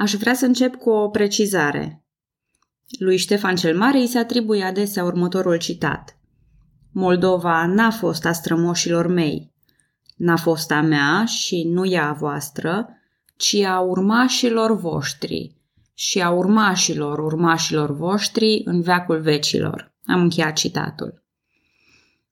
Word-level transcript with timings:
Aș 0.00 0.14
vrea 0.14 0.34
să 0.34 0.46
încep 0.46 0.74
cu 0.74 0.90
o 0.90 1.08
precizare. 1.08 2.04
Lui 2.98 3.16
Ștefan 3.16 3.56
cel 3.56 3.76
Mare 3.76 3.98
îi 3.98 4.06
se 4.06 4.18
atribuie 4.18 4.64
adesea 4.64 5.04
următorul 5.04 5.56
citat. 5.56 6.18
Moldova 6.92 7.66
n-a 7.66 7.90
fost 7.90 8.24
a 8.24 8.32
strămoșilor 8.32 9.06
mei, 9.06 9.52
n-a 10.16 10.36
fost 10.36 10.70
a 10.70 10.80
mea 10.80 11.24
și 11.24 11.62
nu 11.62 11.86
ea 11.86 12.08
a 12.08 12.12
voastră, 12.12 12.88
ci 13.36 13.54
a 13.54 13.80
urmașilor 13.80 14.76
voștri 14.76 15.54
și 15.94 16.20
a 16.20 16.30
urmașilor 16.30 17.18
urmașilor 17.18 17.96
voștri 17.96 18.62
în 18.64 18.80
veacul 18.80 19.20
vecilor. 19.20 19.92
Am 20.06 20.20
încheiat 20.20 20.52
citatul. 20.52 21.22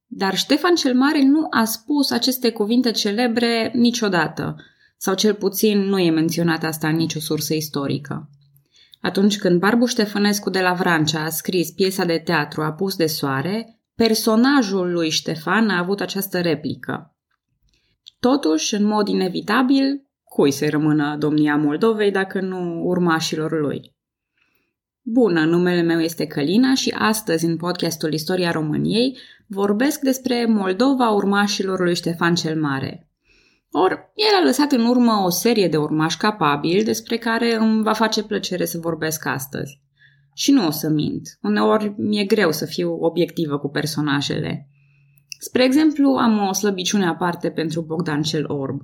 Dar 0.07 0.37
Ștefan 0.37 0.75
cel 0.75 0.95
Mare 0.95 1.23
nu 1.23 1.47
a 1.51 1.65
spus 1.65 2.11
aceste 2.11 2.51
cuvinte 2.51 2.91
celebre 2.91 3.71
niciodată, 3.75 4.57
sau 4.99 5.15
cel 5.15 5.35
puțin 5.35 5.79
nu 5.79 5.99
e 5.99 6.11
menționat 6.11 6.65
asta 6.65 6.89
în 6.89 6.97
nicio 6.97 7.21
sursă 7.21 7.55
istorică. 7.55 8.31
Atunci 9.01 9.39
când 9.39 9.61
Barbu 9.61 9.87
Ștefănescu 9.87 10.51
de 10.51 10.61
la 10.61 10.73
Vrancea 10.73 11.25
a 11.25 11.29
scris 11.29 11.71
piesa 11.71 12.05
de 12.05 12.19
teatru 12.19 12.63
Apus 12.63 12.97
de 12.97 13.07
soare, 13.07 13.81
personajul 13.95 14.93
lui 14.93 15.11
Ștefan 15.11 15.69
a 15.69 15.79
avut 15.79 16.01
această 16.01 16.41
replică. 16.41 17.17
Totuși, 18.21 18.75
în 18.75 18.85
mod 18.85 19.09
inevitabil, 19.09 20.09
cui 20.25 20.51
să 20.51 20.69
rămână 20.71 21.17
domnia 21.19 21.57
Moldovei 21.57 22.11
dacă 22.11 22.41
nu 22.41 22.83
urmașilor 22.85 23.61
lui? 23.61 23.97
Bună, 25.03 25.45
numele 25.45 25.81
meu 25.81 26.01
este 26.01 26.27
Călina 26.27 26.75
și 26.75 26.95
astăzi 26.99 27.45
în 27.45 27.57
podcastul 27.57 28.13
Istoria 28.13 28.51
României 28.51 29.19
vorbesc 29.47 30.01
despre 30.01 30.47
Moldova 30.47 31.11
urmașilor 31.11 31.81
lui 31.81 31.95
Ștefan 31.95 32.35
cel 32.35 32.61
Mare– 32.61 33.03
Or, 33.71 34.13
el 34.15 34.41
a 34.41 34.45
lăsat 34.45 34.73
în 34.73 34.85
urmă 34.87 35.23
o 35.25 35.31
serie 35.31 35.69
de 35.69 35.77
urmași 35.77 36.17
capabili 36.17 36.85
despre 36.85 37.17
care 37.17 37.55
îmi 37.55 37.83
va 37.83 37.93
face 37.93 38.23
plăcere 38.23 38.65
să 38.65 38.79
vorbesc 38.79 39.27
astăzi. 39.27 39.81
Și 40.35 40.51
nu 40.51 40.67
o 40.67 40.71
să 40.71 40.89
mint. 40.89 41.39
Uneori 41.43 41.95
mi-e 41.97 42.25
greu 42.25 42.53
să 42.53 42.67
fiu 42.67 42.93
obiectivă 43.01 43.59
cu 43.59 43.69
personajele. 43.69 44.69
Spre 45.41 45.65
exemplu, 45.65 46.09
am 46.11 46.49
o 46.49 46.53
slăbiciune 46.53 47.07
aparte 47.07 47.51
pentru 47.51 47.81
Bogdan 47.81 48.23
cel 48.23 48.51
Orb. 48.51 48.81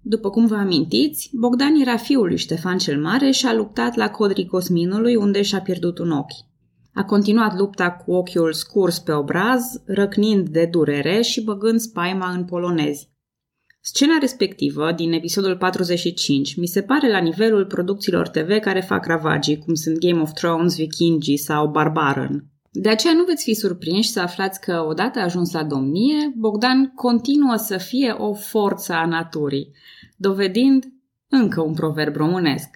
După 0.00 0.30
cum 0.30 0.46
vă 0.46 0.54
amintiți, 0.54 1.30
Bogdan 1.32 1.74
era 1.80 1.96
fiul 1.96 2.26
lui 2.26 2.36
Ștefan 2.36 2.78
cel 2.78 3.00
Mare 3.00 3.30
și 3.30 3.46
a 3.46 3.54
luptat 3.54 3.94
la 3.94 4.10
Codrii 4.10 4.46
Cosminului 4.46 5.14
unde 5.14 5.42
și-a 5.42 5.60
pierdut 5.60 5.98
un 5.98 6.10
ochi. 6.10 6.50
A 6.94 7.04
continuat 7.04 7.58
lupta 7.58 7.90
cu 7.90 8.12
ochiul 8.12 8.52
scurs 8.52 8.98
pe 8.98 9.12
obraz, 9.12 9.62
răcnind 9.84 10.48
de 10.48 10.68
durere 10.70 11.20
și 11.20 11.44
băgând 11.44 11.80
spaima 11.80 12.30
în 12.30 12.44
polonezi. 12.44 13.11
Scena 13.84 14.18
respectivă, 14.20 14.92
din 14.92 15.12
episodul 15.12 15.56
45, 15.56 16.56
mi 16.56 16.66
se 16.66 16.82
pare 16.82 17.10
la 17.10 17.18
nivelul 17.18 17.66
producțiilor 17.66 18.28
TV 18.28 18.58
care 18.60 18.80
fac 18.80 19.06
ravagii, 19.06 19.58
cum 19.58 19.74
sunt 19.74 19.98
Game 19.98 20.20
of 20.20 20.32
Thrones, 20.32 20.76
Vikingii 20.76 21.36
sau 21.36 21.68
Barbarian. 21.68 22.44
De 22.70 22.88
aceea 22.88 23.12
nu 23.12 23.24
veți 23.24 23.44
fi 23.44 23.54
surprinși 23.54 24.10
să 24.10 24.20
aflați 24.20 24.60
că, 24.60 24.84
odată 24.88 25.18
ajuns 25.18 25.52
la 25.52 25.64
domnie, 25.64 26.32
Bogdan 26.36 26.92
continuă 26.94 27.56
să 27.56 27.76
fie 27.76 28.10
o 28.10 28.34
forță 28.34 28.92
a 28.92 29.06
naturii, 29.06 29.72
dovedind 30.16 30.84
încă 31.28 31.60
un 31.60 31.74
proverb 31.74 32.16
românesc. 32.16 32.68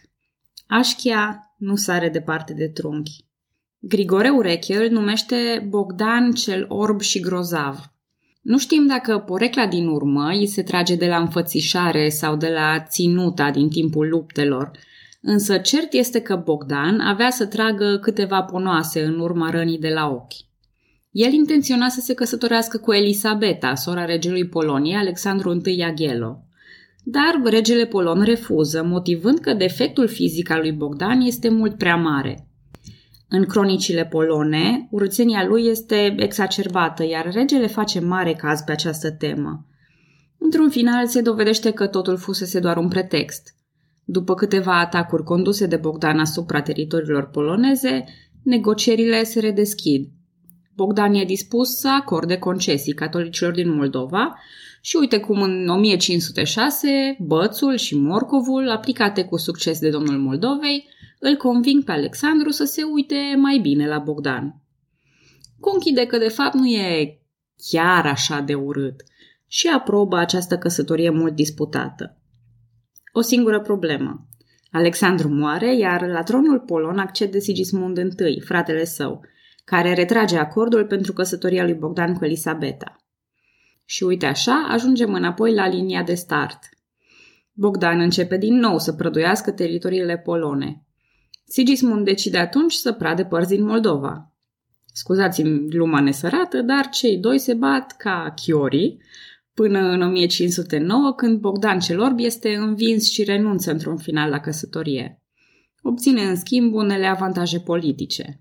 Așchia 0.67 1.55
nu 1.57 1.77
sare 1.77 2.09
departe 2.09 2.53
de 2.53 2.69
trunchi. 2.69 3.25
Grigore 3.79 4.29
Ureche 4.29 4.77
îl 4.77 4.91
numește 4.91 5.67
Bogdan 5.69 6.33
cel 6.33 6.65
orb 6.69 7.01
și 7.01 7.21
grozav– 7.21 7.79
nu 8.47 8.59
știm 8.59 8.87
dacă 8.87 9.19
porecla 9.19 9.67
din 9.67 9.87
urmă 9.87 10.29
îi 10.29 10.47
se 10.47 10.63
trage 10.63 10.95
de 10.95 11.07
la 11.07 11.17
înfățișare 11.17 12.09
sau 12.09 12.37
de 12.37 12.49
la 12.49 12.81
ținuta 12.89 13.51
din 13.51 13.69
timpul 13.69 14.09
luptelor, 14.09 14.71
însă 15.21 15.59
cert 15.59 15.93
este 15.93 16.21
că 16.21 16.43
Bogdan 16.45 17.01
avea 17.01 17.31
să 17.31 17.47
tragă 17.47 17.99
câteva 18.03 18.43
ponoase 18.43 19.05
în 19.05 19.19
urma 19.19 19.51
rănii 19.51 19.79
de 19.79 19.89
la 19.89 20.09
ochi. 20.09 20.35
El 21.11 21.33
intenționa 21.33 21.89
să 21.89 22.01
se 22.01 22.15
căsătorească 22.15 22.79
cu 22.79 22.93
Elisabeta, 22.93 23.75
sora 23.75 24.05
regelui 24.05 24.49
Poloniei, 24.49 24.97
Alexandru 24.97 25.61
I 25.65 25.83
Aghielo. 25.83 26.43
Dar 27.05 27.41
regele 27.45 27.87
polon 27.87 28.23
refuză, 28.23 28.83
motivând 28.85 29.39
că 29.39 29.53
defectul 29.53 30.09
fizic 30.09 30.51
al 30.51 30.61
lui 30.61 30.73
Bogdan 30.73 31.21
este 31.21 31.49
mult 31.49 31.79
prea 31.79 31.97
mare– 31.97 32.41
în 33.29 33.45
cronicile 33.45 34.05
polone, 34.05 34.89
urățenia 34.91 35.47
lui 35.47 35.67
este 35.67 36.15
exacerbată, 36.19 37.05
iar 37.05 37.33
regele 37.33 37.67
face 37.67 38.01
mare 38.01 38.33
caz 38.33 38.61
pe 38.61 38.73
această 38.73 39.11
temă. 39.11 39.67
Într-un 40.39 40.71
final 40.71 41.07
se 41.07 41.21
dovedește 41.21 41.71
că 41.71 41.87
totul 41.87 42.17
fusese 42.17 42.61
doar 42.61 42.77
un 42.77 42.89
pretext. 42.89 43.55
După 44.05 44.35
câteva 44.35 44.81
atacuri 44.81 45.23
conduse 45.23 45.67
de 45.67 45.77
Bogdan 45.77 46.19
asupra 46.19 46.63
teritoriilor 46.63 47.31
poloneze, 47.31 48.05
negocierile 48.43 49.25
se 49.25 49.41
redeschid. 49.41 50.09
Bogdan 50.75 51.15
e 51.15 51.25
dispus 51.25 51.79
să 51.79 51.89
acorde 51.89 52.37
concesii 52.37 52.93
catolicilor 52.93 53.53
din 53.53 53.75
Moldova 53.75 54.35
și 54.81 54.97
uite 55.01 55.19
cum 55.19 55.43
în 55.43 55.69
1506 55.69 57.17
Bățul 57.19 57.77
și 57.77 57.97
Morcovul, 57.99 58.71
aplicate 58.71 59.25
cu 59.25 59.37
succes 59.37 59.79
de 59.79 59.91
domnul 59.91 60.19
Moldovei, 60.19 60.89
îl 61.19 61.37
conving 61.37 61.85
pe 61.85 61.93
Alexandru 61.93 62.51
să 62.51 62.65
se 62.65 62.83
uite 62.83 63.35
mai 63.37 63.59
bine 63.59 63.87
la 63.87 63.99
Bogdan. 63.99 64.61
Conchide 65.61 66.07
că 66.07 66.19
de 66.19 66.29
fapt 66.29 66.55
nu 66.55 66.67
e 66.67 67.21
chiar 67.71 68.07
așa 68.07 68.41
de 68.41 68.55
urât 68.55 69.03
și 69.47 69.69
aprobă 69.69 70.17
această 70.17 70.59
căsătorie 70.59 71.11
mult 71.11 71.35
disputată. 71.35 72.19
O 73.13 73.21
singură 73.21 73.61
problemă. 73.61 74.29
Alexandru 74.71 75.29
moare, 75.29 75.77
iar 75.77 76.07
la 76.07 76.23
tronul 76.23 76.61
polon 76.61 76.99
accede 76.99 77.39
Sigismund 77.39 77.99
I, 78.21 78.41
fratele 78.41 78.85
său, 78.85 79.25
care 79.65 79.95
retrage 79.95 80.39
acordul 80.39 80.87
pentru 80.87 81.13
căsătoria 81.13 81.65
lui 81.65 81.75
Bogdan 81.75 82.15
cu 82.15 82.25
Elisabeta. 82.25 82.97
Și 83.85 84.03
uite 84.03 84.27
așa, 84.27 84.67
ajungem 84.71 85.15
înapoi 85.15 85.55
la 85.55 85.69
linia 85.69 86.03
de 86.03 86.15
start. 86.15 86.59
Bogdan 87.53 88.01
începe 88.01 88.37
din 88.37 88.55
nou 88.55 88.79
să 88.79 88.93
prăduiască 88.93 89.51
teritoriile 89.51 90.19
polone. 90.19 90.86
Sigismund 91.49 92.05
decide 92.05 92.39
atunci 92.39 92.73
să 92.73 92.93
prade 92.93 93.25
părți 93.25 93.49
din 93.49 93.65
Moldova. 93.65 94.33
Scuzați-mi 94.93 95.69
gluma 95.69 96.01
nesărată, 96.01 96.63
dar 96.63 96.89
cei 96.89 97.19
doi 97.19 97.39
se 97.39 97.55
bat 97.55 97.97
ca 97.97 98.35
chiori 98.37 98.97
până 99.55 99.79
în 99.79 100.03
1509, 100.03 101.13
când 101.13 101.41
Bogdan 101.41 101.79
cel 101.79 102.01
Orb 102.01 102.19
este 102.19 102.55
învins 102.55 103.11
și 103.11 103.25
renunță 103.25 103.71
într-un 103.71 103.97
final 103.97 104.31
la 104.31 104.41
căsătorie. 104.41 105.23
Obține 105.83 106.23
în 106.23 106.37
schimb 106.37 106.75
unele 106.75 107.07
avantaje 107.07 107.61
politice. 107.61 108.41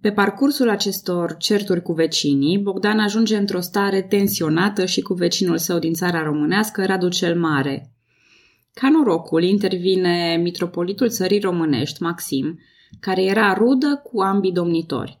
Pe 0.00 0.12
parcursul 0.12 0.68
acestor 0.68 1.36
certuri 1.36 1.82
cu 1.82 1.92
vecinii, 1.92 2.58
Bogdan 2.58 2.98
ajunge 2.98 3.36
într-o 3.36 3.60
stare 3.60 4.02
tensionată 4.02 4.84
și 4.84 5.00
cu 5.00 5.14
vecinul 5.14 5.58
său 5.58 5.78
din 5.78 5.92
țara 5.92 6.22
românească, 6.22 6.84
Radu 6.84 7.08
cel 7.08 7.38
Mare, 7.38 7.93
ca 8.74 8.90
norocul 8.90 9.42
intervine 9.42 10.40
mitropolitul 10.42 11.08
țării 11.08 11.40
românești, 11.40 12.02
Maxim, 12.02 12.58
care 13.00 13.22
era 13.22 13.54
rudă 13.54 14.00
cu 14.04 14.20
ambii 14.20 14.52
domnitori. 14.52 15.20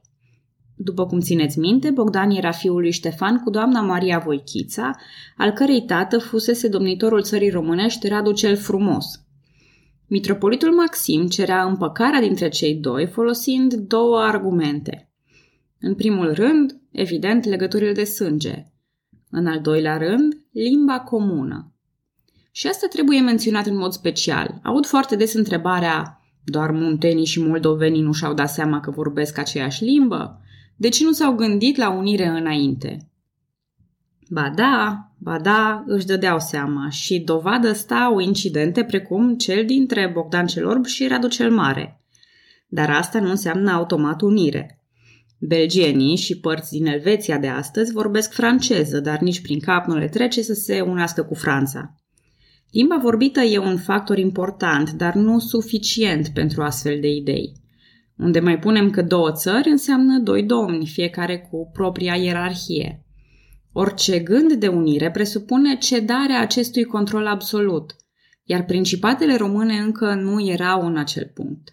După 0.76 1.06
cum 1.06 1.20
țineți 1.20 1.58
minte, 1.58 1.90
Bogdan 1.90 2.30
era 2.30 2.50
fiul 2.50 2.80
lui 2.80 2.92
Ștefan 2.92 3.42
cu 3.42 3.50
doamna 3.50 3.80
Maria 3.80 4.18
Voichița, 4.18 4.90
al 5.36 5.50
cărei 5.50 5.82
tată 5.82 6.18
fusese 6.18 6.68
domnitorul 6.68 7.22
țării 7.22 7.50
românești 7.50 8.08
Radu 8.08 8.32
cel 8.32 8.56
Frumos. 8.56 9.06
Mitropolitul 10.06 10.72
Maxim 10.72 11.26
cerea 11.26 11.64
împăcarea 11.64 12.20
dintre 12.20 12.48
cei 12.48 12.74
doi 12.74 13.06
folosind 13.06 13.74
două 13.74 14.18
argumente. 14.20 15.10
În 15.80 15.94
primul 15.94 16.32
rând, 16.32 16.80
evident, 16.90 17.44
legăturile 17.44 17.92
de 17.92 18.04
sânge. 18.04 18.64
În 19.30 19.46
al 19.46 19.60
doilea 19.60 19.96
rând, 19.96 20.44
limba 20.52 21.00
comună. 21.00 21.73
Și 22.56 22.66
asta 22.66 22.86
trebuie 22.86 23.20
menționat 23.20 23.66
în 23.66 23.76
mod 23.76 23.92
special. 23.92 24.60
Aud 24.62 24.86
foarte 24.86 25.16
des 25.16 25.34
întrebarea 25.34 26.20
doar 26.44 26.70
muntenii 26.70 27.24
și 27.24 27.40
moldovenii 27.40 28.02
nu 28.02 28.12
și-au 28.12 28.34
dat 28.34 28.50
seama 28.50 28.80
că 28.80 28.90
vorbesc 28.90 29.38
aceeași 29.38 29.84
limbă? 29.84 30.40
De 30.76 30.88
ce 30.88 31.04
nu 31.04 31.12
s-au 31.12 31.34
gândit 31.34 31.76
la 31.76 31.90
unire 31.90 32.26
înainte? 32.26 33.10
Ba 34.28 34.52
da, 34.54 35.08
ba 35.18 35.38
da, 35.38 35.84
își 35.86 36.06
dădeau 36.06 36.38
seama 36.38 36.88
și 36.90 37.20
dovadă 37.20 37.72
stau 37.72 38.18
incidente 38.18 38.84
precum 38.84 39.36
cel 39.36 39.66
dintre 39.66 40.10
Bogdan 40.12 40.46
cel 40.46 40.66
Orb 40.66 40.84
și 40.84 41.06
Radu 41.06 41.28
cel 41.28 41.50
Mare. 41.50 42.00
Dar 42.68 42.90
asta 42.90 43.20
nu 43.20 43.30
înseamnă 43.30 43.70
automat 43.70 44.20
unire. 44.20 44.84
Belgienii 45.38 46.16
și 46.16 46.40
părți 46.40 46.70
din 46.70 46.86
Elveția 46.86 47.38
de 47.38 47.48
astăzi 47.48 47.92
vorbesc 47.92 48.32
franceză, 48.32 49.00
dar 49.00 49.18
nici 49.18 49.40
prin 49.40 49.60
cap 49.60 49.86
nu 49.86 49.96
le 49.96 50.08
trece 50.08 50.42
să 50.42 50.52
se 50.52 50.80
unească 50.80 51.22
cu 51.22 51.34
Franța. 51.34 51.94
Limba 52.74 52.96
vorbită 52.96 53.40
e 53.40 53.58
un 53.58 53.76
factor 53.76 54.18
important, 54.18 54.90
dar 54.90 55.14
nu 55.14 55.38
suficient 55.38 56.28
pentru 56.28 56.62
astfel 56.62 57.00
de 57.00 57.08
idei. 57.08 57.52
Unde 58.16 58.40
mai 58.40 58.58
punem 58.58 58.90
că 58.90 59.02
două 59.02 59.32
țări 59.32 59.68
înseamnă 59.68 60.18
doi 60.18 60.42
domni, 60.42 60.86
fiecare 60.86 61.38
cu 61.50 61.70
propria 61.72 62.14
ierarhie. 62.14 63.04
Orice 63.72 64.18
gând 64.18 64.52
de 64.52 64.66
unire 64.66 65.10
presupune 65.10 65.76
cedarea 65.76 66.40
acestui 66.40 66.84
control 66.84 67.26
absolut. 67.26 67.96
iar 68.44 68.64
principatele 68.64 69.36
române 69.36 69.74
încă 69.74 70.14
nu 70.14 70.46
erau 70.46 70.86
în 70.86 70.96
acel 70.96 71.30
punct. 71.34 71.68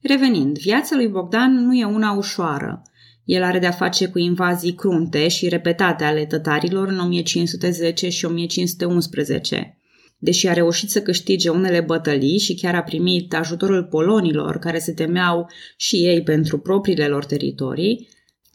Revenind, 0.00 0.58
viața 0.58 0.96
lui 0.96 1.08
Bogdan 1.08 1.64
nu 1.64 1.74
e 1.74 1.84
una 1.84 2.12
ușoară. 2.12 2.82
El 3.24 3.42
are 3.42 3.58
de-a 3.58 3.70
face 3.70 4.08
cu 4.08 4.18
invazii 4.18 4.74
crunte 4.74 5.28
și 5.28 5.48
repetate 5.48 6.04
ale 6.04 6.26
tătarilor 6.26 6.88
în 6.88 6.98
1510 6.98 8.08
și 8.08 8.24
1511. 8.24 9.76
Deși 10.24 10.48
a 10.48 10.52
reușit 10.52 10.90
să 10.90 11.02
câștige 11.02 11.48
unele 11.48 11.80
bătălii 11.80 12.38
și 12.38 12.54
chiar 12.54 12.74
a 12.74 12.82
primit 12.82 13.34
ajutorul 13.34 13.84
polonilor 13.84 14.58
care 14.58 14.78
se 14.78 14.92
temeau 14.92 15.50
și 15.76 15.96
ei 15.96 16.22
pentru 16.22 16.58
propriile 16.58 17.06
lor 17.06 17.24
teritorii, 17.24 18.08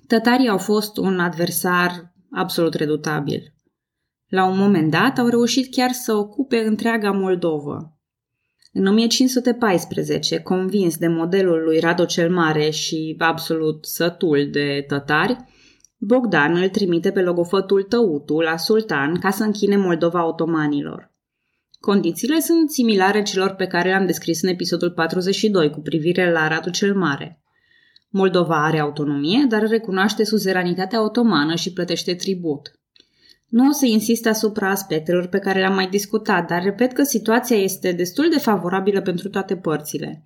tătarii 0.08 0.48
au 0.48 0.58
fost 0.58 0.98
un 0.98 1.20
adversar 1.20 2.14
absolut 2.32 2.74
redutabil. 2.74 3.54
La 4.28 4.46
un 4.46 4.58
moment 4.58 4.92
dat 4.92 5.18
au 5.18 5.28
reușit 5.28 5.74
chiar 5.74 5.92
să 5.92 6.14
ocupe 6.14 6.58
întreaga 6.58 7.12
Moldovă. 7.12 8.00
În 8.74 8.86
1514, 8.86 10.40
convins 10.40 10.98
de 10.98 11.08
modelul 11.08 11.64
lui 11.64 11.80
Rado 11.80 12.06
cel 12.06 12.34
Mare 12.34 12.70
și 12.70 13.16
absolut 13.18 13.86
sătul 13.86 14.50
de 14.52 14.84
tătari, 14.88 15.38
Bogdan 15.98 16.56
îl 16.56 16.70
trimite 16.70 17.12
pe 17.12 17.22
logofătul 17.22 17.84
Tăutu 17.84 18.40
la 18.40 18.58
sultan 18.58 19.20
ca 19.20 19.30
să 19.30 19.44
închine 19.44 19.78
Moldova 19.78 20.28
otomanilor. 20.28 21.16
Condițiile 21.80 22.40
sunt 22.40 22.72
similare 22.72 23.24
celor 23.24 23.52
pe 23.52 23.68
care 23.68 23.90
le-am 23.90 24.06
descris 24.06 24.42
în 24.42 24.50
episodul 24.50 24.92
42 24.92 25.70
cu 25.70 25.80
privire 25.80 26.32
la 26.32 26.48
Radu 26.48 26.70
cel 26.70 26.96
Mare. 26.96 27.42
Moldova 28.10 28.66
are 28.66 28.80
autonomie, 28.80 29.46
dar 29.50 29.68
recunoaște 29.68 30.24
suzeranitatea 30.24 31.04
otomană 31.04 31.56
și 31.56 31.74
plătește 31.74 32.14
tribut. 32.14 32.72
Nu 33.48 33.68
o 33.68 33.72
să 33.72 33.86
insist 33.86 34.26
asupra 34.26 34.70
aspectelor 34.70 35.28
pe 35.28 35.40
care 35.40 35.60
le-am 35.60 35.74
mai 35.74 35.88
discutat, 35.88 36.48
dar 36.48 36.64
repet 36.64 36.92
că 36.92 37.04
situația 37.04 37.58
este 37.58 37.92
destul 37.92 38.30
de 38.30 38.40
favorabilă 38.40 39.02
pentru 39.02 39.30
toate 39.30 39.56
părțile. 39.56 40.24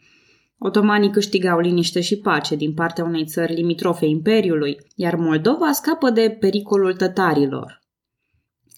Otomanii 0.57 1.12
câștigau 1.12 1.59
liniște 1.59 2.01
și 2.01 2.18
pace 2.18 2.56
din 2.56 2.74
partea 2.74 3.03
unei 3.03 3.25
țări 3.25 3.53
limitrofe 3.53 4.06
Imperiului, 4.06 4.77
iar 4.95 5.15
Moldova 5.15 5.71
scapă 5.71 6.09
de 6.09 6.38
pericolul 6.39 6.94
tătarilor. 6.94 7.80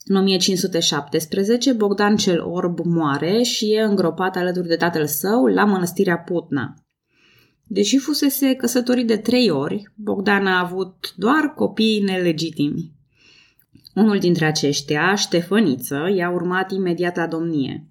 În 0.06 0.16
1517, 0.16 1.74
Bogdan 1.74 2.16
cel 2.16 2.42
Orb 2.42 2.80
moare 2.80 3.42
și 3.42 3.74
e 3.74 3.82
îngropat 3.82 4.36
alături 4.36 4.68
de 4.68 4.76
tatăl 4.76 5.08
său 5.08 5.46
la 5.46 5.66
mănăstirea 5.66 6.18
Putna. 6.18 6.74
Deși 7.68 7.98
fusese 7.98 8.54
căsătorit 8.54 9.08
de 9.08 9.18
trei 9.18 9.50
ori, 9.50 9.84
Bogdan 9.96 10.48
a 10.48 10.60
avut 10.60 11.14
doar 11.16 11.54
copii 11.56 12.02
nelegitimi. 12.02 12.92
Unul 13.96 14.20
dintre 14.20 14.46
aceștia, 14.46 15.16
Ștefăniță, 15.16 16.12
i-a 16.16 16.30
urmat 16.30 16.72
imediat 16.72 17.16
la 17.16 17.28
domnie. 17.28 17.88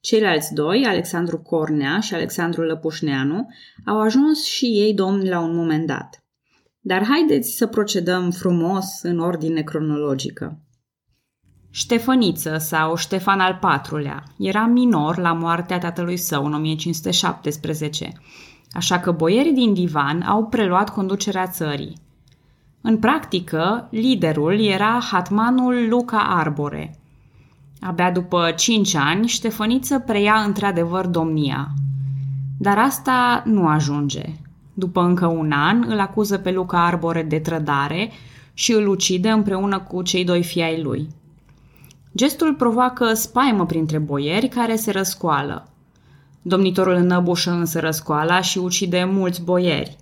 Ceilalți 0.00 0.54
doi, 0.54 0.84
Alexandru 0.84 1.38
Cornea 1.38 2.00
și 2.00 2.14
Alexandru 2.14 2.62
Lăpușneanu, 2.62 3.46
au 3.86 4.00
ajuns 4.00 4.44
și 4.44 4.64
ei 4.64 4.94
domni 4.94 5.28
la 5.28 5.40
un 5.40 5.54
moment 5.54 5.86
dat. 5.86 6.24
Dar 6.80 7.04
haideți 7.04 7.56
să 7.56 7.66
procedăm 7.66 8.30
frumos 8.30 9.02
în 9.02 9.18
ordine 9.18 9.62
cronologică. 9.62 10.60
Ștefăniță 11.74 12.56
sau 12.58 12.96
Ștefan 12.96 13.40
al 13.40 13.58
IV-lea 13.62 14.22
era 14.36 14.66
minor 14.66 15.18
la 15.18 15.32
moartea 15.32 15.78
tatălui 15.78 16.16
său 16.16 16.44
în 16.44 16.54
1517, 16.54 18.12
așa 18.72 18.98
că 18.98 19.12
boierii 19.12 19.52
din 19.52 19.74
divan 19.74 20.22
au 20.22 20.44
preluat 20.46 20.90
conducerea 20.90 21.46
țării. 21.46 21.96
În 22.80 22.98
practică, 22.98 23.88
liderul 23.90 24.60
era 24.60 24.98
hatmanul 25.10 25.88
Luca 25.88 26.18
Arbore. 26.18 26.98
Abia 27.80 28.10
după 28.10 28.52
cinci 28.56 28.94
ani, 28.94 29.26
Ștefăniță 29.26 29.98
preia 29.98 30.34
într-adevăr 30.34 31.06
domnia. 31.06 31.68
Dar 32.58 32.78
asta 32.78 33.42
nu 33.46 33.68
ajunge. 33.68 34.24
După 34.74 35.00
încă 35.00 35.26
un 35.26 35.52
an, 35.52 35.84
îl 35.88 36.00
acuză 36.00 36.38
pe 36.38 36.50
Luca 36.50 36.86
Arbore 36.86 37.22
de 37.22 37.38
trădare 37.38 38.10
și 38.54 38.72
îl 38.72 38.88
ucide 38.88 39.30
împreună 39.30 39.78
cu 39.78 40.02
cei 40.02 40.24
doi 40.24 40.42
fii 40.42 40.62
ai 40.62 40.82
lui. 40.82 41.08
Gestul 42.16 42.54
provoacă 42.54 43.14
spaimă 43.14 43.66
printre 43.66 43.98
boieri 43.98 44.48
care 44.48 44.76
se 44.76 44.90
răscoală. 44.90 45.68
Domnitorul 46.42 46.94
înăbușă 46.94 47.50
însă 47.50 47.80
răscoala 47.80 48.40
și 48.40 48.58
ucide 48.58 49.04
mulți 49.04 49.42
boieri. 49.42 49.96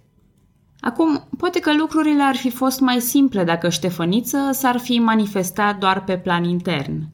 Acum, 0.80 1.28
poate 1.38 1.58
că 1.60 1.76
lucrurile 1.76 2.22
ar 2.22 2.36
fi 2.36 2.50
fost 2.50 2.80
mai 2.80 3.00
simple 3.00 3.44
dacă 3.44 3.68
Ștefăniță 3.68 4.38
s-ar 4.52 4.78
fi 4.78 4.98
manifestat 4.98 5.78
doar 5.78 6.04
pe 6.04 6.18
plan 6.18 6.44
intern. 6.44 7.08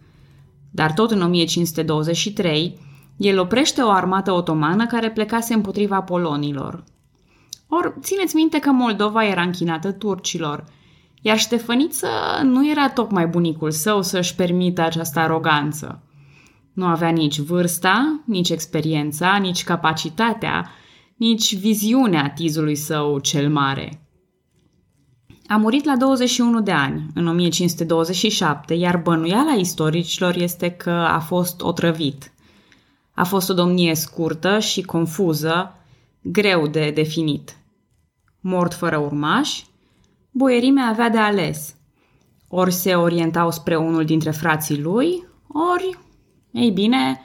Dar 0.70 0.92
tot 0.92 1.10
în 1.10 1.22
1523, 1.22 2.78
el 3.16 3.38
oprește 3.38 3.82
o 3.82 3.90
armată 3.90 4.32
otomană 4.32 4.86
care 4.86 5.10
plecase 5.10 5.54
împotriva 5.54 6.00
polonilor. 6.00 6.84
Or, 7.68 7.94
țineți 8.00 8.34
minte 8.34 8.58
că 8.58 8.70
Moldova 8.70 9.24
era 9.26 9.42
închinată 9.42 9.92
turcilor, 9.92 10.64
iar 11.26 11.38
Ștefăniță 11.38 12.08
nu 12.42 12.70
era 12.70 12.88
tocmai 12.88 13.26
bunicul 13.26 13.70
său 13.70 14.02
să-și 14.02 14.34
permită 14.34 14.82
această 14.82 15.18
aroganță. 15.18 16.02
Nu 16.72 16.84
avea 16.84 17.08
nici 17.08 17.38
vârsta, 17.38 18.22
nici 18.24 18.50
experiența, 18.50 19.36
nici 19.36 19.64
capacitatea 19.64 20.70
nici 21.16 21.56
viziunea 21.56 22.30
tizului 22.30 22.74
său 22.74 23.18
cel 23.18 23.50
mare. 23.50 24.08
A 25.46 25.56
murit 25.56 25.84
la 25.84 25.96
21 25.96 26.60
de 26.60 26.72
ani, 26.72 27.06
în 27.14 27.26
1527, 27.26 28.74
iar 28.74 28.96
bănuiala 28.96 29.52
istoricilor 29.52 30.36
este 30.36 30.70
că 30.70 30.90
a 30.90 31.18
fost 31.18 31.60
otrăvit. 31.60 32.32
A 33.14 33.24
fost 33.24 33.50
o 33.50 33.54
domnie 33.54 33.94
scurtă 33.94 34.58
și 34.58 34.82
confuză, 34.82 35.74
greu 36.22 36.66
de 36.66 36.90
definit. 36.94 37.56
Mort 38.40 38.74
fără 38.74 38.96
urmași, 38.96 39.66
boierimea 40.36 40.86
avea 40.86 41.08
de 41.08 41.18
ales. 41.18 41.74
Ori 42.48 42.72
se 42.72 42.94
orientau 42.94 43.50
spre 43.50 43.76
unul 43.76 44.04
dintre 44.04 44.30
frații 44.30 44.80
lui, 44.80 45.26
ori, 45.72 45.98
ei 46.52 46.70
bine, 46.70 47.20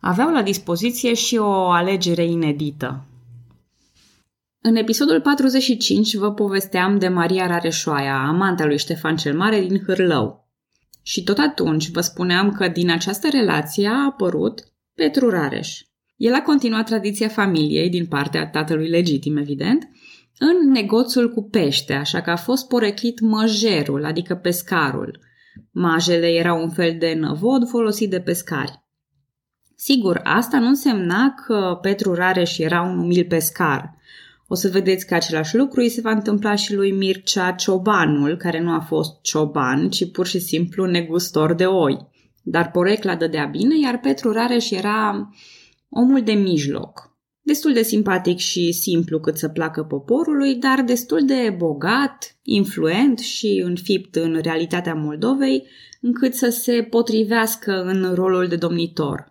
aveau 0.00 0.32
la 0.32 0.42
dispoziție 0.42 1.14
și 1.14 1.36
o 1.36 1.70
alegere 1.70 2.24
inedită. 2.24 3.06
În 4.60 4.76
episodul 4.76 5.20
45 5.20 6.14
vă 6.14 6.32
povesteam 6.32 6.98
de 6.98 7.08
Maria 7.08 7.46
Rareșoaia, 7.46 8.22
amanta 8.26 8.64
lui 8.64 8.78
Ștefan 8.78 9.16
cel 9.16 9.36
Mare 9.36 9.60
din 9.60 9.82
Hârlău. 9.86 10.48
Și 11.02 11.22
tot 11.22 11.38
atunci 11.38 11.90
vă 11.90 12.00
spuneam 12.00 12.52
că 12.52 12.68
din 12.68 12.90
această 12.90 13.28
relație 13.30 13.88
a 13.88 14.04
apărut 14.04 14.72
Petru 14.94 15.30
Rareș. 15.30 15.80
El 16.16 16.34
a 16.34 16.42
continuat 16.42 16.86
tradiția 16.86 17.28
familiei 17.28 17.90
din 17.90 18.06
partea 18.06 18.46
tatălui 18.46 18.88
legitim, 18.88 19.36
evident, 19.36 19.88
în 20.50 20.70
negoțul 20.70 21.32
cu 21.32 21.42
pește, 21.42 21.92
așa 21.92 22.20
că 22.20 22.30
a 22.30 22.36
fost 22.36 22.68
poreclit 22.68 23.20
măjerul, 23.20 24.04
adică 24.04 24.34
pescarul. 24.34 25.18
Majele 25.70 26.26
era 26.26 26.54
un 26.54 26.70
fel 26.70 26.96
de 26.98 27.14
năvod 27.14 27.68
folosit 27.68 28.10
de 28.10 28.20
pescari. 28.20 28.82
Sigur, 29.76 30.20
asta 30.24 30.58
nu 30.58 30.66
însemna 30.66 31.34
că 31.46 31.78
Petru 31.82 32.14
Rareș 32.14 32.58
era 32.58 32.82
un 32.82 32.98
umil 32.98 33.24
pescar– 33.28 33.90
o 34.52 34.54
să 34.54 34.68
vedeți 34.68 35.06
că 35.06 35.14
același 35.14 35.56
lucru 35.56 35.80
îi 35.80 35.88
se 35.88 36.00
va 36.00 36.10
întâmpla 36.10 36.54
și 36.54 36.74
lui 36.74 36.92
Mircea 36.92 37.52
Ciobanul, 37.52 38.36
care 38.36 38.60
nu 38.60 38.72
a 38.72 38.80
fost 38.80 39.20
cioban, 39.20 39.90
ci 39.90 40.10
pur 40.10 40.26
și 40.26 40.38
simplu 40.38 40.86
negustor 40.86 41.54
de 41.54 41.66
oi. 41.66 42.08
Dar 42.42 42.70
porecla 42.70 43.16
dădea 43.16 43.44
bine, 43.44 43.78
iar 43.78 43.98
Petru 43.98 44.32
Rareș 44.32 44.70
era 44.70 45.28
omul 45.88 46.22
de 46.22 46.32
mijloc. 46.32 47.11
Destul 47.44 47.72
de 47.72 47.82
simpatic 47.82 48.38
și 48.38 48.72
simplu 48.72 49.20
cât 49.20 49.36
să 49.36 49.48
placă 49.48 49.82
poporului, 49.82 50.54
dar 50.54 50.82
destul 50.82 51.24
de 51.24 51.54
bogat, 51.56 52.36
influent 52.42 53.18
și 53.18 53.62
înfipt 53.64 54.16
în 54.16 54.40
realitatea 54.42 54.94
Moldovei, 54.94 55.66
încât 56.00 56.34
să 56.34 56.48
se 56.48 56.82
potrivească 56.90 57.82
în 57.82 58.14
rolul 58.14 58.46
de 58.46 58.56
domnitor. 58.56 59.30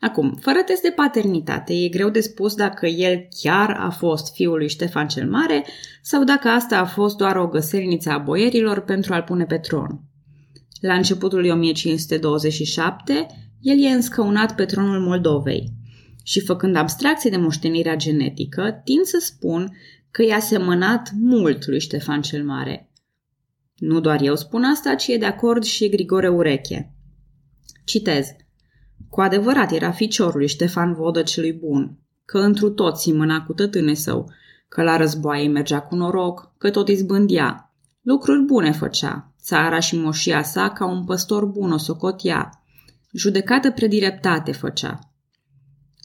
Acum, 0.00 0.38
fără 0.40 0.62
test 0.62 0.82
de 0.82 0.92
paternitate, 0.96 1.74
e 1.74 1.88
greu 1.88 2.10
de 2.10 2.20
spus 2.20 2.54
dacă 2.54 2.86
el 2.86 3.26
chiar 3.42 3.70
a 3.70 3.90
fost 3.90 4.34
fiul 4.34 4.56
lui 4.56 4.68
Ștefan 4.68 5.08
cel 5.08 5.30
Mare 5.30 5.64
sau 6.02 6.24
dacă 6.24 6.48
asta 6.48 6.78
a 6.78 6.84
fost 6.84 7.16
doar 7.16 7.36
o 7.36 7.48
găselniță 7.48 8.10
a 8.10 8.18
boierilor 8.18 8.80
pentru 8.80 9.14
a-l 9.14 9.22
pune 9.22 9.44
pe 9.44 9.58
tron. 9.58 10.00
La 10.80 10.94
începutul 10.94 11.38
lui 11.38 11.50
1527, 11.50 13.26
el 13.60 13.84
e 13.84 13.88
înscăunat 13.88 14.54
pe 14.54 14.64
tronul 14.64 15.00
Moldovei. 15.00 15.72
Și 16.26 16.40
făcând 16.40 16.76
abstracție 16.76 17.30
de 17.30 17.36
moștenirea 17.36 17.96
genetică, 17.96 18.80
tind 18.84 19.04
să 19.04 19.18
spun 19.20 19.76
că 20.10 20.22
i-a 20.22 20.38
semănat 20.38 21.10
mult 21.20 21.66
lui 21.66 21.80
Ștefan 21.80 22.22
cel 22.22 22.44
Mare. 22.44 22.90
Nu 23.76 24.00
doar 24.00 24.20
eu 24.22 24.36
spun 24.36 24.64
asta, 24.64 24.94
ci 24.94 25.06
e 25.06 25.16
de 25.16 25.26
acord 25.26 25.62
și 25.62 25.88
Grigore 25.88 26.28
Ureche. 26.28 26.94
Citez– 27.84 28.26
cu 29.16 29.20
adevărat 29.20 29.72
era 29.72 29.90
ficiorul 29.90 30.38
lui 30.38 30.48
Ștefan 30.48 30.94
Vodă 30.94 31.22
celui 31.22 31.52
bun, 31.52 31.98
că 32.24 32.38
întru 32.38 32.70
tot 32.70 32.96
simăna 32.96 33.42
cu 33.42 33.52
tătâne 33.52 33.94
său, 33.94 34.30
că 34.68 34.82
la 34.82 34.96
războaie 34.96 35.48
mergea 35.48 35.80
cu 35.80 35.94
noroc, 35.94 36.52
că 36.58 36.70
tot 36.70 36.88
izbândia. 36.88 37.74
Lucruri 38.02 38.42
bune 38.42 38.72
făcea, 38.72 39.32
țara 39.42 39.78
și 39.78 39.98
moșia 39.98 40.42
sa 40.42 40.70
ca 40.70 40.86
un 40.86 41.04
păstor 41.04 41.44
bun 41.44 41.72
o 41.72 41.76
socotia. 41.76 42.62
Judecată 43.12 43.70
predireptate 43.70 44.52
făcea. 44.52 44.98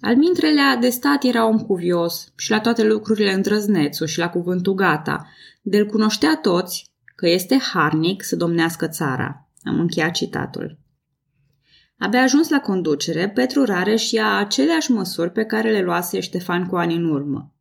Al 0.02 0.16
mintrelea 0.16 0.76
de 0.76 0.90
stat 0.90 1.24
era 1.24 1.48
om 1.48 1.58
cuvios 1.58 2.32
și 2.36 2.50
la 2.50 2.60
toate 2.60 2.84
lucrurile 2.84 3.34
îndrăznețul 3.34 4.08
și 4.08 4.20
la 4.20 4.30
cuvântul 4.30 4.74
gata. 4.74 5.28
De-l 5.62 5.86
cunoștea 5.86 6.40
toți 6.42 6.92
că 7.16 7.30
este 7.30 7.58
harnic 7.74 8.24
să 8.24 8.36
domnească 8.36 8.88
țara. 8.88 9.50
Am 9.64 9.80
încheiat 9.80 10.12
citatul. 10.12 10.80
Abia 11.98 12.22
ajuns 12.22 12.50
la 12.50 12.60
conducere, 12.60 13.30
Petru 13.30 13.64
Rareș 13.64 14.12
ia 14.12 14.36
aceleași 14.36 14.92
măsuri 14.92 15.32
pe 15.32 15.44
care 15.44 15.72
le 15.72 15.82
luase 15.82 16.20
Ștefan 16.20 16.66
cu 16.66 16.76
ani 16.76 16.96
în 16.96 17.06
urmă. 17.10 17.54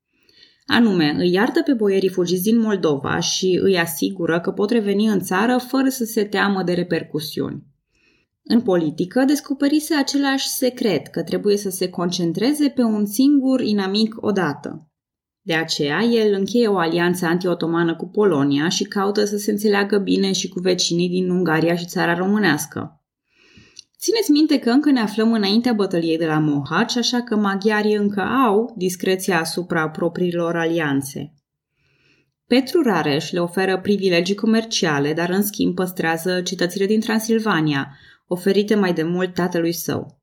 Anume, 0.66 1.14
îi 1.18 1.32
iartă 1.32 1.62
pe 1.62 1.72
boierii 1.72 2.08
fugiți 2.08 2.42
din 2.42 2.58
Moldova 2.58 3.18
și 3.18 3.58
îi 3.62 3.78
asigură 3.78 4.40
că 4.40 4.50
pot 4.50 4.70
reveni 4.70 5.06
în 5.06 5.20
țară 5.20 5.58
fără 5.58 5.88
să 5.88 6.04
se 6.04 6.24
teamă 6.24 6.62
de 6.62 6.72
repercusiuni. 6.72 7.62
În 8.42 8.60
politică 8.60 9.24
descoperise 9.24 9.94
același 9.94 10.48
secret 10.48 11.06
că 11.06 11.22
trebuie 11.22 11.56
să 11.56 11.70
se 11.70 11.88
concentreze 11.88 12.68
pe 12.68 12.82
un 12.82 13.06
singur 13.06 13.60
inamic 13.60 14.14
odată. 14.20 14.90
De 15.42 15.54
aceea, 15.54 16.00
el 16.00 16.34
încheie 16.34 16.66
o 16.66 16.78
alianță 16.78 17.26
anti-otomană 17.26 17.96
cu 17.96 18.08
Polonia 18.08 18.68
și 18.68 18.84
caută 18.84 19.24
să 19.24 19.36
se 19.36 19.50
înțeleagă 19.50 19.98
bine 19.98 20.32
și 20.32 20.48
cu 20.48 20.60
vecinii 20.60 21.08
din 21.08 21.30
Ungaria 21.30 21.76
și 21.76 21.86
țara 21.86 22.14
românească. 22.14 23.02
Țineți 23.98 24.30
minte 24.30 24.58
că 24.58 24.70
încă 24.70 24.90
ne 24.90 25.00
aflăm 25.00 25.32
înaintea 25.32 25.72
bătăliei 25.72 26.18
de 26.18 26.26
la 26.26 26.38
Mohaci, 26.38 26.96
așa 26.96 27.22
că 27.22 27.36
maghiarii 27.36 27.94
încă 27.94 28.20
au 28.20 28.74
discreția 28.76 29.40
asupra 29.40 29.88
propriilor 29.88 30.56
alianțe. 30.56 31.34
Petru 32.46 32.82
Rareș 32.82 33.30
le 33.30 33.38
oferă 33.38 33.80
privilegii 33.80 34.34
comerciale, 34.34 35.12
dar 35.12 35.30
în 35.30 35.42
schimb 35.42 35.74
păstrează 35.74 36.40
cetățile 36.40 36.86
din 36.86 37.00
Transilvania, 37.00 37.96
oferite 38.32 38.74
mai 38.74 38.92
de 38.92 39.02
mult 39.02 39.34
tatălui 39.34 39.72
său. 39.72 40.18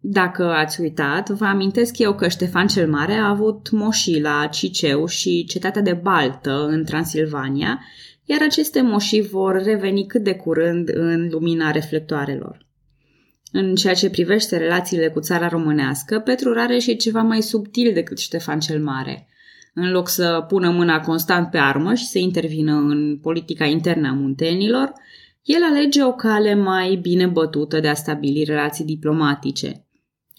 Dacă 0.00 0.52
ați 0.52 0.80
uitat, 0.80 1.28
vă 1.28 1.44
amintesc 1.44 1.98
eu 1.98 2.14
că 2.14 2.28
Ștefan 2.28 2.66
cel 2.66 2.88
Mare 2.88 3.12
a 3.12 3.28
avut 3.28 3.70
moșii 3.70 4.20
la 4.20 4.46
Ciceu 4.46 5.06
și 5.06 5.44
cetatea 5.48 5.82
de 5.82 5.92
Baltă 5.92 6.66
în 6.66 6.84
Transilvania, 6.84 7.80
iar 8.24 8.42
aceste 8.42 8.82
moșii 8.82 9.22
vor 9.22 9.62
reveni 9.62 10.06
cât 10.06 10.22
de 10.22 10.34
curând 10.34 10.90
în 10.94 11.28
lumina 11.30 11.70
reflectoarelor. 11.70 12.66
În 13.52 13.74
ceea 13.74 13.94
ce 13.94 14.10
privește 14.10 14.56
relațiile 14.56 15.08
cu 15.08 15.20
țara 15.20 15.48
românească, 15.48 16.18
Petru 16.18 16.52
Rareș 16.52 16.86
e 16.86 16.94
ceva 16.94 17.22
mai 17.22 17.42
subtil 17.42 17.92
decât 17.94 18.18
Ștefan 18.18 18.60
cel 18.60 18.82
Mare. 18.82 19.28
În 19.74 19.90
loc 19.90 20.08
să 20.08 20.44
pună 20.48 20.70
mâna 20.70 21.00
constant 21.00 21.50
pe 21.50 21.58
armă 21.58 21.94
și 21.94 22.06
să 22.06 22.18
intervină 22.18 22.74
în 22.74 23.18
politica 23.22 23.64
internă 23.64 24.08
a 24.08 24.12
muntenilor, 24.12 24.92
el 25.46 25.62
alege 25.62 26.04
o 26.04 26.12
cale 26.12 26.54
mai 26.54 26.94
bine 26.94 27.26
bătută 27.26 27.80
de 27.80 27.88
a 27.88 27.94
stabili 27.94 28.44
relații 28.44 28.84
diplomatice. 28.84 29.86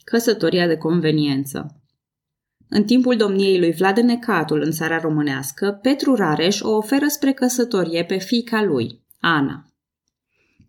Căsătoria 0.03 0.67
de 0.67 0.77
conveniență. 0.77 1.81
În 2.69 2.83
timpul 2.83 3.15
domniei 3.15 3.59
lui 3.59 3.71
Vlad 3.71 3.97
Necatul 3.97 4.61
în 4.61 4.71
țara 4.71 4.99
românească, 4.99 5.79
Petru 5.81 6.15
Rareș 6.15 6.61
o 6.61 6.69
oferă 6.69 7.07
spre 7.07 7.31
căsătorie 7.31 8.05
pe 8.05 8.17
fiica 8.17 8.63
lui, 8.63 9.03
Ana. 9.19 9.71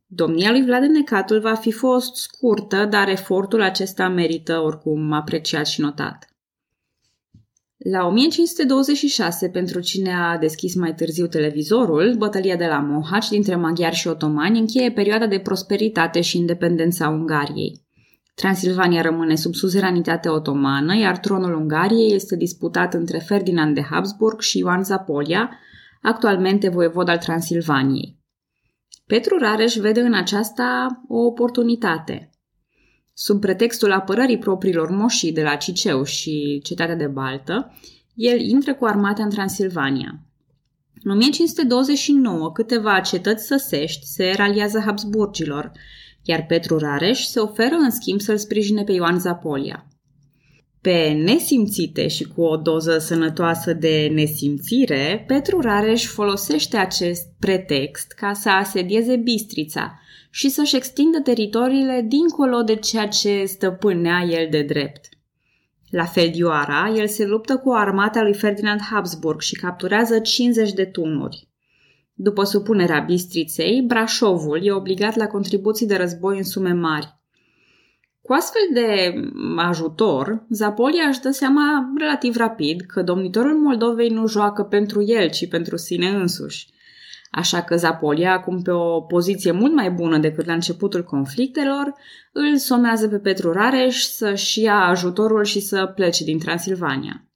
Domnia 0.06 0.50
lui 0.50 0.64
Vlad 0.64 0.82
Necatul 0.82 1.40
va 1.40 1.54
fi 1.54 1.70
fost 1.72 2.14
scurtă, 2.14 2.84
dar 2.84 3.08
efortul 3.08 3.62
acesta 3.62 4.08
merită 4.08 4.60
oricum 4.60 5.12
apreciat 5.12 5.66
și 5.66 5.80
notat. 5.80 6.27
La 7.78 8.06
1526, 8.06 9.48
pentru 9.48 9.80
cine 9.80 10.12
a 10.12 10.38
deschis 10.38 10.74
mai 10.74 10.94
târziu 10.94 11.26
televizorul, 11.26 12.14
bătălia 12.16 12.56
de 12.56 12.66
la 12.66 12.78
Mohaci 12.78 13.28
dintre 13.28 13.56
maghiari 13.56 13.94
și 13.94 14.08
otomani 14.08 14.58
încheie 14.58 14.92
perioada 14.92 15.26
de 15.26 15.38
prosperitate 15.38 16.20
și 16.20 16.38
independență 16.38 17.04
a 17.04 17.08
Ungariei. 17.08 17.86
Transilvania 18.34 19.02
rămâne 19.02 19.34
sub 19.34 19.54
suzeranitate 19.54 20.28
otomană, 20.28 20.96
iar 20.96 21.18
tronul 21.18 21.54
Ungariei 21.54 22.14
este 22.14 22.36
disputat 22.36 22.94
între 22.94 23.18
Ferdinand 23.18 23.74
de 23.74 23.82
Habsburg 23.82 24.40
și 24.40 24.58
Ioan 24.58 24.84
Zapolia, 24.84 25.50
actualmente 26.02 26.68
voievod 26.68 27.08
al 27.08 27.18
Transilvaniei. 27.18 28.18
Petru 29.06 29.38
Rareș 29.38 29.74
vede 29.74 30.00
în 30.00 30.14
aceasta 30.14 31.00
o 31.08 31.18
oportunitate. 31.18 32.30
Sub 33.20 33.40
pretextul 33.40 33.92
apărării 33.92 34.38
propriilor 34.38 34.90
moșii 34.90 35.32
de 35.32 35.42
la 35.42 35.54
Ciceu 35.54 36.04
și 36.04 36.60
cetatea 36.62 36.94
de 36.94 37.06
Baltă, 37.06 37.74
el 38.14 38.40
intră 38.40 38.74
cu 38.74 38.84
armata 38.84 39.22
în 39.22 39.30
Transilvania. 39.30 40.20
În 41.02 41.10
1529, 41.10 42.52
câteva 42.52 43.00
cetăți 43.00 43.46
săsești 43.46 44.06
se 44.06 44.32
raliază 44.36 44.82
Habsburgilor, 44.84 45.72
iar 46.22 46.46
Petru 46.46 46.78
Rareș 46.78 47.24
se 47.24 47.40
oferă 47.40 47.74
în 47.74 47.90
schimb 47.90 48.20
să-l 48.20 48.36
sprijine 48.36 48.84
pe 48.84 48.92
Ioan 48.92 49.18
Zapolia. 49.18 49.86
Pe 50.80 51.08
nesimțite 51.24 52.08
și 52.08 52.24
cu 52.24 52.42
o 52.42 52.56
doză 52.56 52.98
sănătoasă 52.98 53.72
de 53.72 54.10
nesimțire, 54.14 55.24
Petru 55.26 55.60
Rareș 55.60 56.06
folosește 56.06 56.76
acest 56.76 57.26
pretext 57.38 58.12
ca 58.12 58.32
să 58.32 58.48
asedieze 58.48 59.16
Bistrița 59.16 59.98
și 60.38 60.48
să-și 60.48 60.76
extindă 60.76 61.20
teritoriile 61.20 62.04
dincolo 62.08 62.62
de 62.62 62.74
ceea 62.74 63.08
ce 63.08 63.44
stăpânea 63.44 64.22
el 64.22 64.48
de 64.50 64.62
drept. 64.62 65.08
La 65.90 66.04
Feldioara, 66.04 66.92
el 66.96 67.06
se 67.06 67.26
luptă 67.26 67.56
cu 67.56 67.72
armata 67.72 68.22
lui 68.22 68.34
Ferdinand 68.34 68.80
Habsburg 68.80 69.40
și 69.40 69.54
capturează 69.54 70.18
50 70.18 70.72
de 70.72 70.84
tunuri. 70.84 71.48
După 72.14 72.44
supunerea 72.44 73.00
Bistriței, 73.00 73.82
Brașovul 73.86 74.60
e 74.62 74.72
obligat 74.72 75.16
la 75.16 75.26
contribuții 75.26 75.86
de 75.86 75.96
război 75.96 76.36
în 76.36 76.44
sume 76.44 76.72
mari. 76.72 77.16
Cu 78.22 78.32
astfel 78.32 78.62
de 78.72 79.12
ajutor, 79.56 80.46
Zapolia 80.50 81.04
își 81.08 81.20
dă 81.20 81.30
seama 81.30 81.92
relativ 81.96 82.36
rapid 82.36 82.80
că 82.80 83.02
domnitorul 83.02 83.58
Moldovei 83.58 84.08
nu 84.08 84.26
joacă 84.26 84.62
pentru 84.62 85.02
el, 85.06 85.30
ci 85.30 85.48
pentru 85.48 85.76
sine 85.76 86.08
însuși. 86.08 86.76
Așa 87.30 87.62
că 87.62 87.76
Zapolia, 87.76 88.32
acum 88.32 88.62
pe 88.62 88.70
o 88.70 89.00
poziție 89.00 89.50
mult 89.50 89.74
mai 89.74 89.90
bună 89.90 90.18
decât 90.18 90.46
la 90.46 90.52
începutul 90.52 91.04
conflictelor, 91.04 91.94
îl 92.32 92.56
somează 92.56 93.08
pe 93.08 93.18
Petru 93.18 93.52
Rareș 93.52 93.96
să-și 93.96 94.60
ia 94.60 94.78
ajutorul 94.78 95.44
și 95.44 95.60
să 95.60 95.92
plece 95.94 96.24
din 96.24 96.38
Transilvania. 96.38 97.28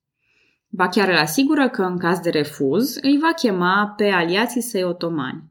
Ba 0.69 0.89
chiar 0.89 1.09
îl 1.09 1.17
asigură 1.17 1.69
că, 1.69 1.83
în 1.83 1.99
caz 1.99 2.19
de 2.19 2.31
refuz, 2.31 2.97
îi 3.03 3.19
va 3.19 3.33
chema 3.33 3.95
pe 3.97 4.09
aliații 4.09 4.63
săi 4.63 4.83
otomani. 4.83 5.51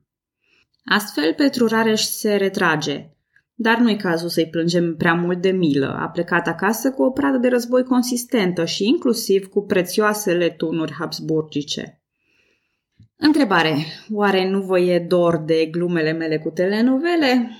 Astfel, 0.85 1.33
Petru 1.33 1.67
Rareș 1.67 2.01
se 2.01 2.35
retrage, 2.35 3.09
dar 3.53 3.77
nu-i 3.77 3.97
cazul 3.97 4.29
să-i 4.29 4.49
plângem 4.49 4.95
prea 4.95 5.13
mult 5.13 5.41
de 5.41 5.51
milă. 5.51 5.97
A 5.99 6.09
plecat 6.09 6.47
acasă 6.47 6.91
cu 6.91 7.03
o 7.03 7.11
pradă 7.11 7.37
de 7.37 7.47
război 7.47 7.83
consistentă 7.83 8.65
și 8.65 8.87
inclusiv 8.87 9.47
cu 9.47 9.65
prețioasele 9.65 10.49
tunuri 10.49 10.93
habsburgice. 10.93 12.00
Întrebare. 13.23 13.85
Oare 14.11 14.49
nu 14.49 14.61
vă 14.61 14.79
e 14.79 14.99
dor 14.99 15.37
de 15.37 15.67
glumele 15.71 16.11
mele 16.11 16.37
cu 16.37 16.49
telenovele? 16.49 17.51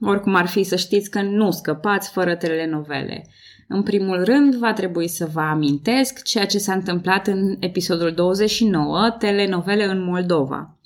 Oricum 0.00 0.34
ar 0.34 0.46
fi 0.46 0.62
să 0.62 0.76
știți 0.76 1.10
că 1.10 1.22
nu 1.22 1.50
scăpați 1.50 2.10
fără 2.10 2.34
telenovele. 2.34 3.26
În 3.68 3.82
primul 3.82 4.24
rând, 4.24 4.54
va 4.54 4.72
trebui 4.72 5.08
să 5.08 5.28
vă 5.32 5.40
amintesc 5.40 6.22
ceea 6.22 6.46
ce 6.46 6.58
s-a 6.58 6.72
întâmplat 6.72 7.26
în 7.26 7.56
episodul 7.60 8.12
29, 8.12 9.16
telenovele 9.18 9.84
în 9.84 10.04
Moldova. 10.04 10.78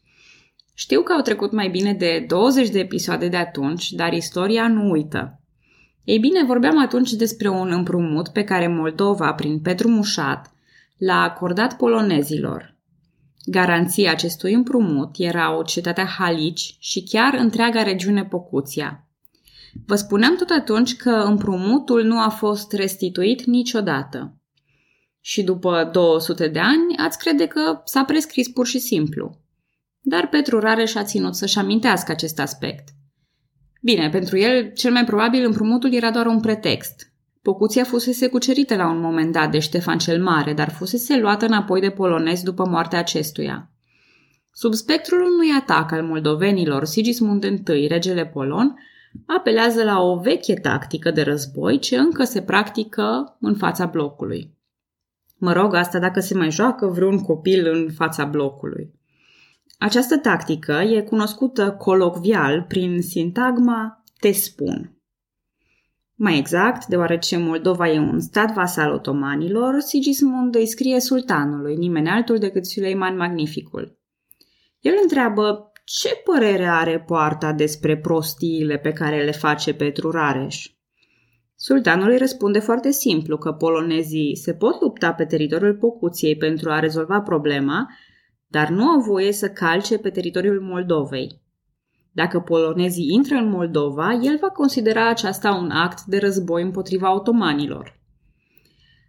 Știu 0.74 1.02
că 1.02 1.12
au 1.12 1.20
trecut 1.20 1.52
mai 1.52 1.68
bine 1.68 1.92
de 1.92 2.24
20 2.28 2.68
de 2.68 2.78
episoade 2.78 3.28
de 3.28 3.36
atunci, 3.36 3.90
dar 3.90 4.12
istoria 4.12 4.68
nu 4.68 4.90
uită. 4.90 5.40
Ei 6.04 6.18
bine, 6.18 6.44
vorbeam 6.44 6.78
atunci 6.78 7.12
despre 7.12 7.48
un 7.48 7.70
împrumut 7.72 8.28
pe 8.28 8.44
care 8.44 8.68
Moldova, 8.68 9.32
prin 9.32 9.60
Petru 9.60 9.88
Mușat, 9.88 10.52
l-a 10.98 11.22
acordat 11.22 11.76
polonezilor. 11.76 12.73
Garanția 13.44 14.10
acestui 14.10 14.52
împrumut 14.52 15.14
era 15.18 15.56
o 15.56 15.62
cetatea 15.62 16.04
Halici 16.04 16.76
și 16.78 17.02
chiar 17.02 17.34
întreaga 17.34 17.82
regiune 17.82 18.24
Pocuția. 18.24 19.08
Vă 19.86 19.94
spuneam 19.94 20.36
tot 20.36 20.50
atunci 20.50 20.96
că 20.96 21.10
împrumutul 21.10 22.04
nu 22.04 22.20
a 22.20 22.28
fost 22.28 22.72
restituit 22.72 23.44
niciodată. 23.44 24.38
Și 25.20 25.42
după 25.42 25.88
200 25.92 26.48
de 26.48 26.58
ani 26.58 26.96
ați 26.96 27.18
crede 27.18 27.46
că 27.46 27.80
s-a 27.84 28.04
prescris 28.04 28.48
pur 28.48 28.66
și 28.66 28.78
simplu 28.78 29.44
dar 30.06 30.28
Petru 30.28 30.60
Rareș 30.60 30.94
a 30.94 31.04
ținut 31.04 31.34
să-și 31.34 31.58
amintească 31.58 32.12
acest 32.12 32.38
aspect. 32.38 32.88
Bine, 33.80 34.08
pentru 34.08 34.38
el, 34.38 34.72
cel 34.72 34.92
mai 34.92 35.04
probabil 35.04 35.44
împrumutul 35.44 35.92
era 35.92 36.10
doar 36.10 36.26
un 36.26 36.40
pretext. 36.40 37.12
Pocuția 37.44 37.84
fusese 37.84 38.28
cucerită 38.28 38.76
la 38.76 38.90
un 38.90 39.00
moment 39.00 39.32
dat 39.32 39.50
de 39.50 39.58
Ștefan 39.58 39.98
cel 39.98 40.22
Mare, 40.22 40.52
dar 40.52 40.70
fusese 40.70 41.18
luată 41.18 41.46
înapoi 41.46 41.80
de 41.80 41.90
polonezi 41.90 42.44
după 42.44 42.66
moartea 42.68 42.98
acestuia. 42.98 43.70
Sub 44.52 44.72
spectrul 44.72 45.20
unui 45.20 45.48
atac 45.60 45.92
al 45.92 46.02
moldovenilor, 46.02 46.84
Sigismund 46.84 47.44
I, 47.68 47.86
regele 47.86 48.26
polon, 48.26 48.78
apelează 49.26 49.82
la 49.82 50.00
o 50.00 50.18
veche 50.18 50.54
tactică 50.54 51.10
de 51.10 51.22
război 51.22 51.78
ce 51.78 51.96
încă 51.96 52.24
se 52.24 52.42
practică 52.42 53.36
în 53.40 53.54
fața 53.54 53.86
blocului. 53.86 54.54
Mă 55.38 55.52
rog, 55.52 55.74
asta 55.74 55.98
dacă 55.98 56.20
se 56.20 56.34
mai 56.34 56.50
joacă 56.50 56.86
vreun 56.86 57.18
copil 57.22 57.66
în 57.66 57.90
fața 57.90 58.24
blocului. 58.24 58.94
Această 59.78 60.18
tactică 60.18 60.72
e 60.72 61.00
cunoscută 61.00 61.72
colocvial 61.72 62.64
prin 62.68 63.02
sintagma 63.02 64.04
te 64.18 64.32
spun. 64.32 64.94
Mai 66.16 66.38
exact, 66.38 66.86
deoarece 66.86 67.36
Moldova 67.36 67.88
e 67.88 67.98
un 67.98 68.20
stat 68.20 68.52
vasal 68.52 68.92
otomanilor, 68.92 69.80
Sigismund 69.80 70.54
îi 70.54 70.66
scrie 70.66 71.00
sultanului, 71.00 71.76
nimeni 71.76 72.08
altul 72.08 72.38
decât 72.38 72.66
Suleiman 72.66 73.16
Magnificul. 73.16 73.98
El 74.80 74.94
întreabă 75.02 75.72
ce 75.84 76.08
părere 76.24 76.66
are 76.66 77.00
poarta 77.00 77.52
despre 77.52 77.98
prostiile 77.98 78.78
pe 78.78 78.92
care 78.92 79.24
le 79.24 79.30
face 79.30 79.74
Petru 79.74 80.10
Rareș. 80.10 80.68
Sultanul 81.56 82.10
îi 82.10 82.18
răspunde 82.18 82.58
foarte 82.58 82.90
simplu 82.90 83.38
că 83.38 83.52
polonezii 83.52 84.36
se 84.36 84.54
pot 84.54 84.80
lupta 84.80 85.12
pe 85.12 85.24
teritoriul 85.24 85.74
Pocuției 85.74 86.36
pentru 86.36 86.70
a 86.70 86.78
rezolva 86.78 87.20
problema, 87.20 87.88
dar 88.46 88.68
nu 88.68 88.84
au 88.88 89.00
voie 89.00 89.32
să 89.32 89.48
calce 89.48 89.98
pe 89.98 90.10
teritoriul 90.10 90.60
Moldovei. 90.60 91.42
Dacă 92.14 92.40
polonezii 92.40 93.12
intră 93.12 93.34
în 93.34 93.48
Moldova, 93.48 94.12
el 94.22 94.38
va 94.40 94.48
considera 94.48 95.08
aceasta 95.08 95.52
un 95.54 95.70
act 95.70 96.04
de 96.04 96.18
război 96.18 96.62
împotriva 96.62 97.14
otomanilor. 97.14 97.98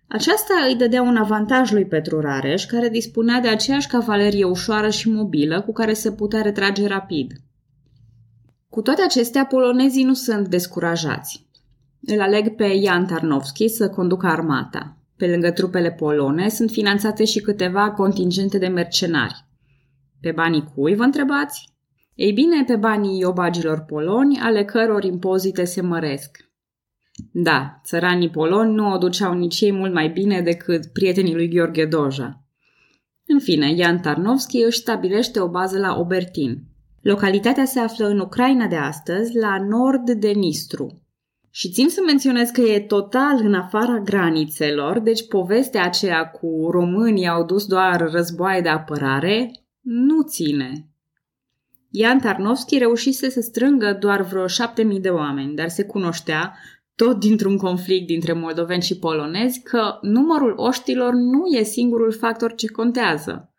Aceasta 0.08 0.54
îi 0.68 0.76
dădea 0.76 1.02
un 1.02 1.16
avantaj 1.16 1.72
lui 1.72 1.86
Petru 1.86 2.20
Rareș, 2.20 2.66
care 2.66 2.90
dispunea 2.90 3.40
de 3.40 3.48
aceeași 3.48 3.88
cavalerie 3.88 4.44
ușoară 4.44 4.90
și 4.90 5.10
mobilă 5.10 5.62
cu 5.62 5.72
care 5.72 5.94
se 5.94 6.12
putea 6.12 6.42
retrage 6.42 6.88
rapid. 6.88 7.34
Cu 8.70 8.82
toate 8.82 9.02
acestea, 9.02 9.46
polonezii 9.46 10.04
nu 10.04 10.14
sunt 10.14 10.48
descurajați. 10.48 11.48
Îl 12.02 12.22
aleg 12.22 12.56
pe 12.56 12.82
Jan 12.84 13.06
Tarnowski 13.06 13.68
să 13.68 13.90
conducă 13.90 14.28
armata. 14.28 14.98
Pe 15.18 15.28
lângă 15.28 15.52
trupele 15.52 15.92
polone 15.92 16.50
sunt 16.50 16.70
finanțate 16.72 17.26
și 17.26 17.40
câteva 17.40 17.92
contingente 17.92 18.58
de 18.58 18.68
mercenari. 18.68 19.46
Pe 20.22 20.32
banii 20.32 20.72
cui, 20.76 20.96
vă 20.96 21.04
întrebați? 21.04 21.75
Ei 22.16 22.34
bine, 22.34 22.64
pe 22.64 22.76
banii 22.76 23.20
iobagilor 23.20 23.80
poloni, 23.80 24.40
ale 24.40 24.66
căror 24.66 25.04
impozite 25.04 25.64
se 25.64 25.82
măresc. 25.82 26.38
Da, 27.32 27.82
țăranii 27.84 28.30
poloni 28.30 28.74
nu 28.74 28.94
o 28.94 28.98
duceau 28.98 29.34
nici 29.34 29.62
ei 29.62 29.72
mult 29.72 29.94
mai 29.94 30.10
bine 30.10 30.42
decât 30.42 30.86
prietenii 30.86 31.34
lui 31.34 31.50
Gheorghe 31.50 31.86
Doja. 31.86 32.44
În 33.28 33.40
fine, 33.40 33.74
Ian 33.74 34.00
Tarnovski 34.00 34.64
își 34.64 34.80
stabilește 34.80 35.40
o 35.40 35.50
bază 35.50 35.80
la 35.80 35.96
Obertin. 36.00 36.64
Localitatea 37.02 37.66
se 37.66 37.80
află 37.80 38.08
în 38.08 38.20
Ucraina 38.20 38.68
de 38.68 38.76
astăzi, 38.76 39.38
la 39.38 39.58
nord 39.60 40.12
de 40.12 40.30
Nistru. 40.30 41.02
Și 41.50 41.70
țin 41.70 41.90
să 41.90 42.02
menționez 42.06 42.50
că 42.50 42.62
e 42.62 42.80
total 42.80 43.40
în 43.44 43.54
afara 43.54 44.00
granițelor, 44.00 45.00
deci 45.00 45.28
povestea 45.28 45.84
aceea 45.84 46.30
cu 46.30 46.68
românii 46.72 47.28
au 47.28 47.46
dus 47.46 47.66
doar 47.66 48.10
războaie 48.12 48.62
de 48.62 48.70
apărare 48.70 49.52
nu 49.82 50.22
ține. 50.22 50.90
Ian 51.98 52.20
Tarnovski 52.20 52.78
reușise 52.78 53.30
să 53.30 53.42
strângă 53.42 53.98
doar 54.00 54.22
vreo 54.22 54.48
șapte 54.48 54.84
mii 54.84 55.00
de 55.00 55.10
oameni, 55.10 55.56
dar 55.56 55.70
se 55.70 55.84
cunoștea, 55.84 56.58
tot 56.96 57.20
dintr-un 57.20 57.58
conflict 57.58 58.08
dintre 58.08 58.34
moldoveni 58.34 58.82
și 58.82 59.00
polonezi, 59.00 59.62
că 59.62 59.98
numărul 60.02 60.54
oștilor 60.58 61.14
nu 61.14 61.46
e 61.46 61.64
singurul 61.64 62.12
factor 62.12 62.56
ce 62.56 62.68
contează. 62.68 63.54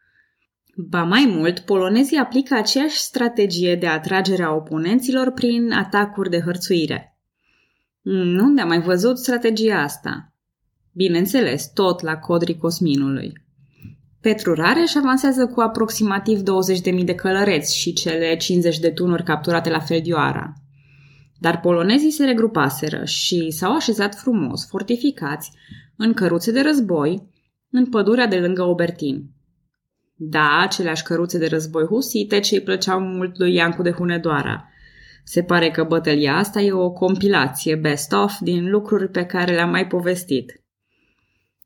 Ba 0.76 1.02
mai 1.02 1.32
mult, 1.36 1.58
polonezii 1.58 2.16
aplică 2.16 2.54
aceeași 2.54 2.98
strategie 2.98 3.76
de 3.76 3.86
atragere 3.86 4.42
a 4.42 4.54
oponenților 4.54 5.30
prin 5.30 5.72
atacuri 5.72 6.30
de 6.30 6.40
hărțuire. 6.40 7.18
Nu 8.02 8.48
ne-am 8.48 8.68
mai 8.68 8.80
văzut 8.80 9.18
strategia 9.18 9.82
asta. 9.82 10.32
Bineînțeles, 10.92 11.72
tot 11.72 12.00
la 12.00 12.16
codrii 12.16 12.58
Cosminului. 12.58 13.45
Petru 14.26 14.54
Rareș 14.54 14.94
avansează 14.94 15.46
cu 15.46 15.60
aproximativ 15.60 16.38
20.000 16.38 17.04
de 17.04 17.14
călăreți 17.14 17.76
și 17.76 17.92
cele 17.92 18.36
50 18.36 18.78
de 18.78 18.90
tunuri 18.90 19.22
capturate 19.22 19.70
la 19.70 19.80
Feldioara. 19.80 20.52
Dar 21.38 21.60
polonezii 21.60 22.10
se 22.10 22.24
regrupaseră 22.24 23.04
și 23.04 23.50
s-au 23.50 23.74
așezat 23.74 24.14
frumos, 24.14 24.66
fortificați, 24.68 25.50
în 25.96 26.12
căruțe 26.12 26.52
de 26.52 26.60
război, 26.60 27.28
în 27.70 27.86
pădurea 27.86 28.26
de 28.26 28.36
lângă 28.36 28.62
Obertin. 28.62 29.30
Da, 30.14 30.60
aceleași 30.62 31.02
căruțe 31.02 31.38
de 31.38 31.46
război 31.46 31.84
husite 31.84 32.40
ce 32.40 32.54
îi 32.54 32.62
plăceau 32.62 33.00
mult 33.00 33.38
lui 33.38 33.54
Iancu 33.54 33.82
de 33.82 33.90
Hunedoara. 33.90 34.68
Se 35.24 35.42
pare 35.42 35.70
că 35.70 35.84
bătălia 35.84 36.36
asta 36.36 36.60
e 36.60 36.72
o 36.72 36.90
compilație 36.90 37.76
best-of 37.76 38.32
din 38.40 38.70
lucruri 38.70 39.08
pe 39.08 39.24
care 39.24 39.54
le-am 39.54 39.70
mai 39.70 39.86
povestit– 39.86 40.52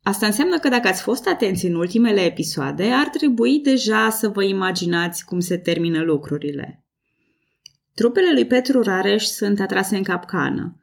Asta 0.02 0.26
înseamnă 0.26 0.58
că 0.58 0.68
dacă 0.68 0.88
ați 0.88 1.02
fost 1.02 1.26
atenți 1.26 1.66
în 1.66 1.74
ultimele 1.74 2.20
episoade, 2.20 2.84
ar 2.84 3.08
trebui 3.08 3.58
deja 3.58 4.10
să 4.10 4.28
vă 4.28 4.42
imaginați 4.42 5.24
cum 5.24 5.40
se 5.40 5.56
termină 5.56 6.02
lucrurile. 6.02 6.84
Trupele 7.94 8.32
lui 8.32 8.46
Petru 8.46 8.82
Rareș 8.82 9.24
sunt 9.24 9.60
atrase 9.60 9.96
în 9.96 10.02
capcană. 10.02 10.80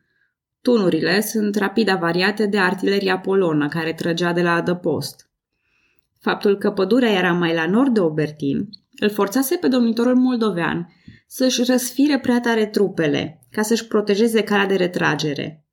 Tunurile 0.62 1.21
sunt 1.21 1.56
rapid 1.56 1.88
avariate 1.88 2.45
de 2.45 2.60
artileria 2.60 3.19
polonă 3.19 3.67
care 3.67 3.93
trăgea 3.93 4.34
de 4.34 4.41
la 4.41 4.53
adăpost. 4.53 5.30
Faptul 6.19 6.58
că 6.58 6.71
pădurea 6.71 7.12
era 7.12 7.34
mai 7.34 7.53
la 7.53 7.67
nord 7.67 7.93
de 7.93 7.99
Obertin 7.99 8.69
îl 8.99 9.10
forțase 9.10 9.56
pe 9.56 9.67
domnitorul 9.67 10.15
moldovean 10.15 10.93
să-și 11.27 11.63
răsfire 11.63 12.19
prea 12.19 12.39
tare 12.39 12.65
trupele 12.65 13.45
ca 13.51 13.62
să-și 13.62 13.88
protejeze 13.88 14.43
calea 14.43 14.65
de 14.65 14.75
retragere. 14.75 15.65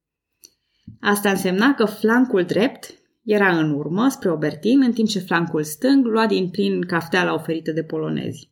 Asta 1.01 1.31
însemna 1.31 1.75
că 1.75 1.85
flancul 1.85 2.45
drept 2.45 2.95
era 3.25 3.59
în 3.59 3.71
urmă, 3.71 4.09
spre 4.09 4.31
Obertin, 4.31 4.83
în 4.83 4.93
timp 4.93 5.09
ce 5.09 5.19
flancul 5.19 5.63
stâng 5.63 6.07
lua 6.07 6.27
din 6.27 6.51
plin 6.51 6.81
cafteala 6.81 7.35
oferită 7.35 7.73
de 7.73 7.83
polonezi. 7.83 8.51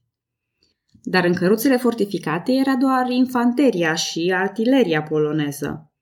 Dar 1.03 1.25
în 1.25 1.35
căruțele 1.35 1.77
fortificate 1.77 2.53
era 2.53 2.75
doar 2.75 3.09
infanteria 3.09 3.95
și 3.95 4.33
artileria 4.35 5.03
poloneză, 5.03 5.93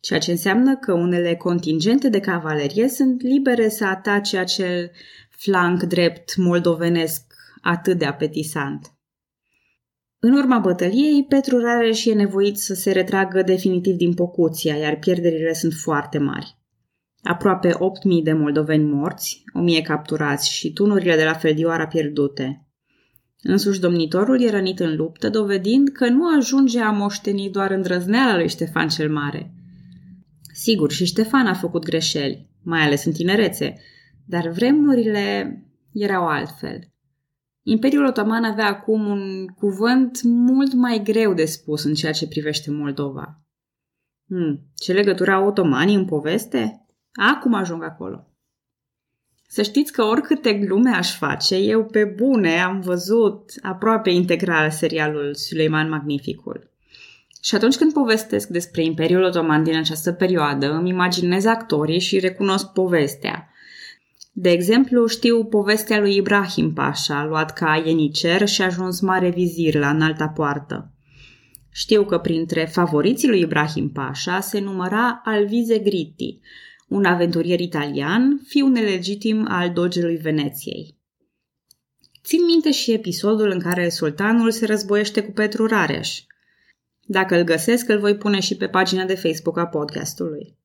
ceea 0.00 0.18
ce 0.18 0.30
înseamnă 0.30 0.76
că 0.76 0.92
unele 0.92 1.36
contingente 1.36 2.08
de 2.08 2.20
cavalerie 2.20 2.88
sunt 2.88 3.22
libere 3.22 3.68
să 3.68 3.84
atace 3.84 4.38
acel 4.38 4.90
flanc 5.28 5.82
drept 5.82 6.36
moldovenesc 6.36 7.34
atât 7.62 7.98
de 7.98 8.04
apetisant. 8.04 8.94
În 10.18 10.32
urma 10.32 10.58
bătăliei, 10.58 11.24
Petru 11.28 11.58
Rareș 11.58 12.04
e 12.04 12.14
nevoit 12.14 12.58
să 12.58 12.74
se 12.74 12.92
retragă 12.92 13.42
definitiv 13.42 13.96
din 13.96 14.14
Pocuția, 14.14 14.76
iar 14.76 14.98
pierderile 14.98 15.52
sunt 15.52 15.72
foarte 15.72 16.18
mari 16.18 16.59
aproape 17.22 17.68
8.000 17.68 17.74
de 18.22 18.32
moldoveni 18.32 18.92
morți, 18.92 19.42
1.000 19.78 19.82
capturați 19.82 20.52
și 20.52 20.72
tunurile 20.72 21.16
de 21.16 21.24
la 21.24 21.32
Feldioara 21.32 21.86
pierdute. 21.86 22.64
Însuși 23.42 23.80
domnitorul 23.80 24.42
e 24.42 24.50
rănit 24.50 24.80
în 24.80 24.96
luptă, 24.96 25.28
dovedind 25.28 25.88
că 25.88 26.08
nu 26.08 26.36
ajunge 26.36 26.80
a 26.80 26.90
moșteni 26.90 27.50
doar 27.50 27.70
îndrăzneala 27.70 28.36
lui 28.36 28.48
Ștefan 28.48 28.88
cel 28.88 29.10
Mare. 29.12 29.54
Sigur, 30.52 30.90
și 30.90 31.04
Ștefan 31.04 31.46
a 31.46 31.54
făcut 31.54 31.84
greșeli, 31.84 32.48
mai 32.62 32.80
ales 32.80 33.04
în 33.04 33.12
tinerețe, 33.12 33.74
dar 34.26 34.48
vremurile 34.48 35.58
erau 35.92 36.26
altfel. 36.26 36.90
Imperiul 37.62 38.04
Otoman 38.04 38.44
avea 38.44 38.66
acum 38.66 39.06
un 39.06 39.46
cuvânt 39.46 40.22
mult 40.22 40.72
mai 40.72 41.00
greu 41.04 41.34
de 41.34 41.44
spus 41.44 41.84
în 41.84 41.94
ceea 41.94 42.12
ce 42.12 42.28
privește 42.28 42.70
Moldova. 42.70 43.42
Hmm, 44.26 44.60
ce 44.74 44.92
legătură 44.92 45.30
au 45.30 45.46
otomanii 45.46 45.94
în 45.94 46.04
poveste? 46.04 46.86
Acum 47.12 47.54
ajung 47.54 47.82
acolo. 47.82 48.24
Să 49.48 49.62
știți 49.62 49.92
că 49.92 50.02
oricâte 50.02 50.52
glume 50.52 50.90
aș 50.90 51.16
face, 51.16 51.56
eu 51.56 51.84
pe 51.84 52.04
bune 52.04 52.60
am 52.60 52.80
văzut 52.80 53.52
aproape 53.62 54.10
integral 54.10 54.70
serialul 54.70 55.34
Suleiman 55.34 55.88
Magnificul. 55.88 56.70
Și 57.42 57.54
atunci 57.54 57.76
când 57.76 57.92
povestesc 57.92 58.48
despre 58.48 58.84
Imperiul 58.84 59.22
Otoman 59.22 59.62
din 59.62 59.76
această 59.76 60.12
perioadă, 60.12 60.72
îmi 60.72 60.88
imaginez 60.88 61.44
actorii 61.44 62.00
și 62.00 62.18
recunosc 62.18 62.72
povestea. 62.72 63.48
De 64.32 64.50
exemplu, 64.50 65.06
știu 65.06 65.44
povestea 65.44 66.00
lui 66.00 66.16
Ibrahim 66.16 66.72
Pasha, 66.72 67.24
luat 67.24 67.52
ca 67.52 67.82
ienicer 67.86 68.48
și 68.48 68.62
ajuns 68.62 69.00
mare 69.00 69.30
vizir 69.30 69.74
la 69.74 69.90
înalta 69.90 70.28
poartă. 70.28 70.92
Știu 71.72 72.04
că 72.04 72.18
printre 72.18 72.64
favoriții 72.64 73.28
lui 73.28 73.40
Ibrahim 73.40 73.90
Pasha 73.90 74.40
se 74.40 74.60
număra 74.60 75.20
Alvise 75.24 75.78
Gritti, 75.78 76.40
un 76.90 77.04
aventurier 77.04 77.60
italian, 77.60 78.40
fiu 78.46 78.66
nelegitim 78.66 79.46
al 79.48 79.70
dogelui 79.70 80.16
Veneției. 80.16 80.96
Țin 82.24 82.44
minte 82.44 82.70
și 82.70 82.92
episodul 82.92 83.50
în 83.50 83.60
care 83.60 83.88
sultanul 83.88 84.50
se 84.50 84.66
războiește 84.66 85.22
cu 85.22 85.30
Petru 85.30 85.66
Rareș. 85.66 86.20
Dacă 87.00 87.36
îl 87.36 87.44
găsesc, 87.44 87.88
îl 87.88 87.98
voi 87.98 88.16
pune 88.16 88.40
și 88.40 88.56
pe 88.56 88.68
pagina 88.68 89.04
de 89.04 89.14
Facebook 89.14 89.58
a 89.58 89.66
podcastului. 89.66 90.56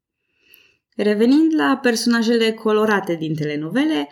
Revenind 0.96 1.54
la 1.56 1.80
personajele 1.82 2.52
colorate 2.52 3.16
din 3.16 3.36
telenovele, 3.36 4.10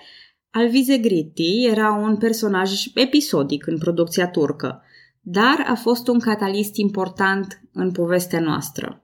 Alvise 0.52 0.98
Gritti 0.98 1.66
era 1.66 1.92
un 1.92 2.18
personaj 2.18 2.72
episodic 2.94 3.68
în 3.68 3.78
producția 3.78 4.28
turcă, 4.28 4.84
dar 5.22 5.66
a 5.68 5.76
fost 5.76 6.08
un 6.08 6.20
catalist 6.20 6.76
important 6.76 7.62
în 7.72 7.92
povestea 7.92 8.40
noastră. 8.40 9.03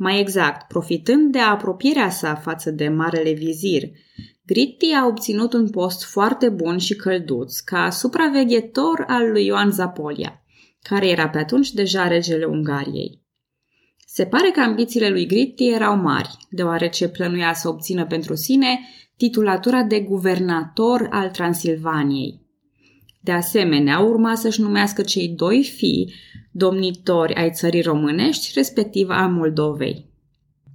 Mai 0.00 0.20
exact, 0.20 0.68
profitând 0.68 1.32
de 1.32 1.38
apropierea 1.38 2.10
sa 2.10 2.34
față 2.34 2.70
de 2.70 2.88
Marele 2.88 3.32
Vizir, 3.32 3.82
Gritti 4.46 4.92
a 4.92 5.06
obținut 5.06 5.52
un 5.52 5.70
post 5.70 6.04
foarte 6.04 6.48
bun 6.48 6.78
și 6.78 6.96
călduț 6.96 7.58
ca 7.58 7.90
supraveghetor 7.90 9.04
al 9.06 9.30
lui 9.30 9.44
Ioan 9.44 9.70
Zapolia, 9.70 10.42
care 10.82 11.08
era 11.08 11.28
pe 11.28 11.38
atunci 11.38 11.72
deja 11.72 12.08
regele 12.08 12.44
Ungariei. 12.44 13.22
Se 14.06 14.26
pare 14.26 14.50
că 14.50 14.60
ambițiile 14.60 15.08
lui 15.08 15.26
Gritti 15.26 15.68
erau 15.68 15.96
mari, 15.96 16.36
deoarece 16.50 17.08
plănuia 17.08 17.52
să 17.54 17.68
obțină 17.68 18.06
pentru 18.06 18.34
sine 18.34 18.80
titulatura 19.16 19.82
de 19.82 20.00
guvernator 20.00 21.08
al 21.10 21.30
Transilvaniei. 21.30 22.46
De 23.20 23.32
asemenea, 23.32 23.98
urma 23.98 24.34
să-și 24.34 24.60
numească 24.60 25.02
cei 25.02 25.28
doi 25.28 25.64
fii 25.64 26.14
domnitori 26.50 27.34
ai 27.34 27.50
țării 27.50 27.82
românești, 27.82 28.50
respectiv 28.54 29.08
a 29.10 29.26
Moldovei. 29.26 30.06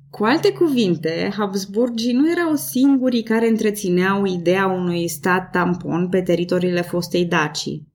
Cu 0.10 0.24
alte 0.24 0.52
cuvinte, 0.52 1.34
Habsburgii 1.38 2.14
nu 2.14 2.32
erau 2.32 2.56
singurii 2.56 3.24
care 3.24 3.48
întrețineau 3.48 4.26
ideea 4.26 4.66
unui 4.66 5.08
stat 5.08 5.52
tampon 5.52 6.10
pe 6.10 6.22
teritoriile 6.22 6.82
fostei 6.82 7.26
Dacii. 7.26 7.88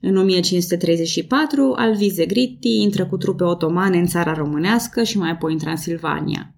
În 0.00 0.16
1534, 0.16 1.74
Alvise 1.76 2.26
Gritti 2.26 2.82
intră 2.82 3.06
cu 3.06 3.16
trupe 3.16 3.44
otomane 3.44 3.98
în 3.98 4.06
țara 4.06 4.32
românească 4.32 5.02
și 5.02 5.18
mai 5.18 5.30
apoi 5.30 5.52
în 5.52 5.58
Transilvania. 5.58 6.54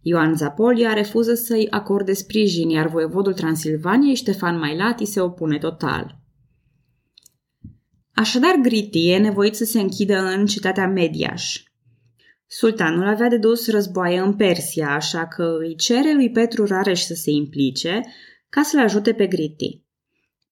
Ioan 0.00 0.36
Zapolia 0.36 0.92
refuză 0.92 1.34
să-i 1.34 1.66
acorde 1.70 2.12
sprijin, 2.12 2.68
iar 2.68 2.88
voievodul 2.88 3.32
Transilvaniei, 3.32 4.14
Ștefan 4.14 4.58
Mailati, 4.58 5.04
se 5.04 5.20
opune 5.20 5.58
total. 5.58 6.15
Așadar, 8.18 8.54
Gritti 8.62 9.10
e 9.10 9.18
nevoit 9.18 9.54
să 9.54 9.64
se 9.64 9.80
închidă 9.80 10.18
în 10.18 10.46
cetatea 10.46 10.86
Mediaș. 10.86 11.62
Sultanul 12.46 13.06
avea 13.06 13.28
de 13.28 13.36
dus 13.36 13.70
războaie 13.70 14.18
în 14.18 14.34
Persia, 14.34 14.90
așa 14.90 15.26
că 15.26 15.56
îi 15.60 15.74
cere 15.74 16.14
lui 16.14 16.30
Petru 16.30 16.66
Rareș 16.66 17.00
să 17.00 17.14
se 17.14 17.30
implice 17.30 18.00
ca 18.48 18.62
să-l 18.62 18.80
ajute 18.80 19.12
pe 19.12 19.26
Gritti. 19.26 19.82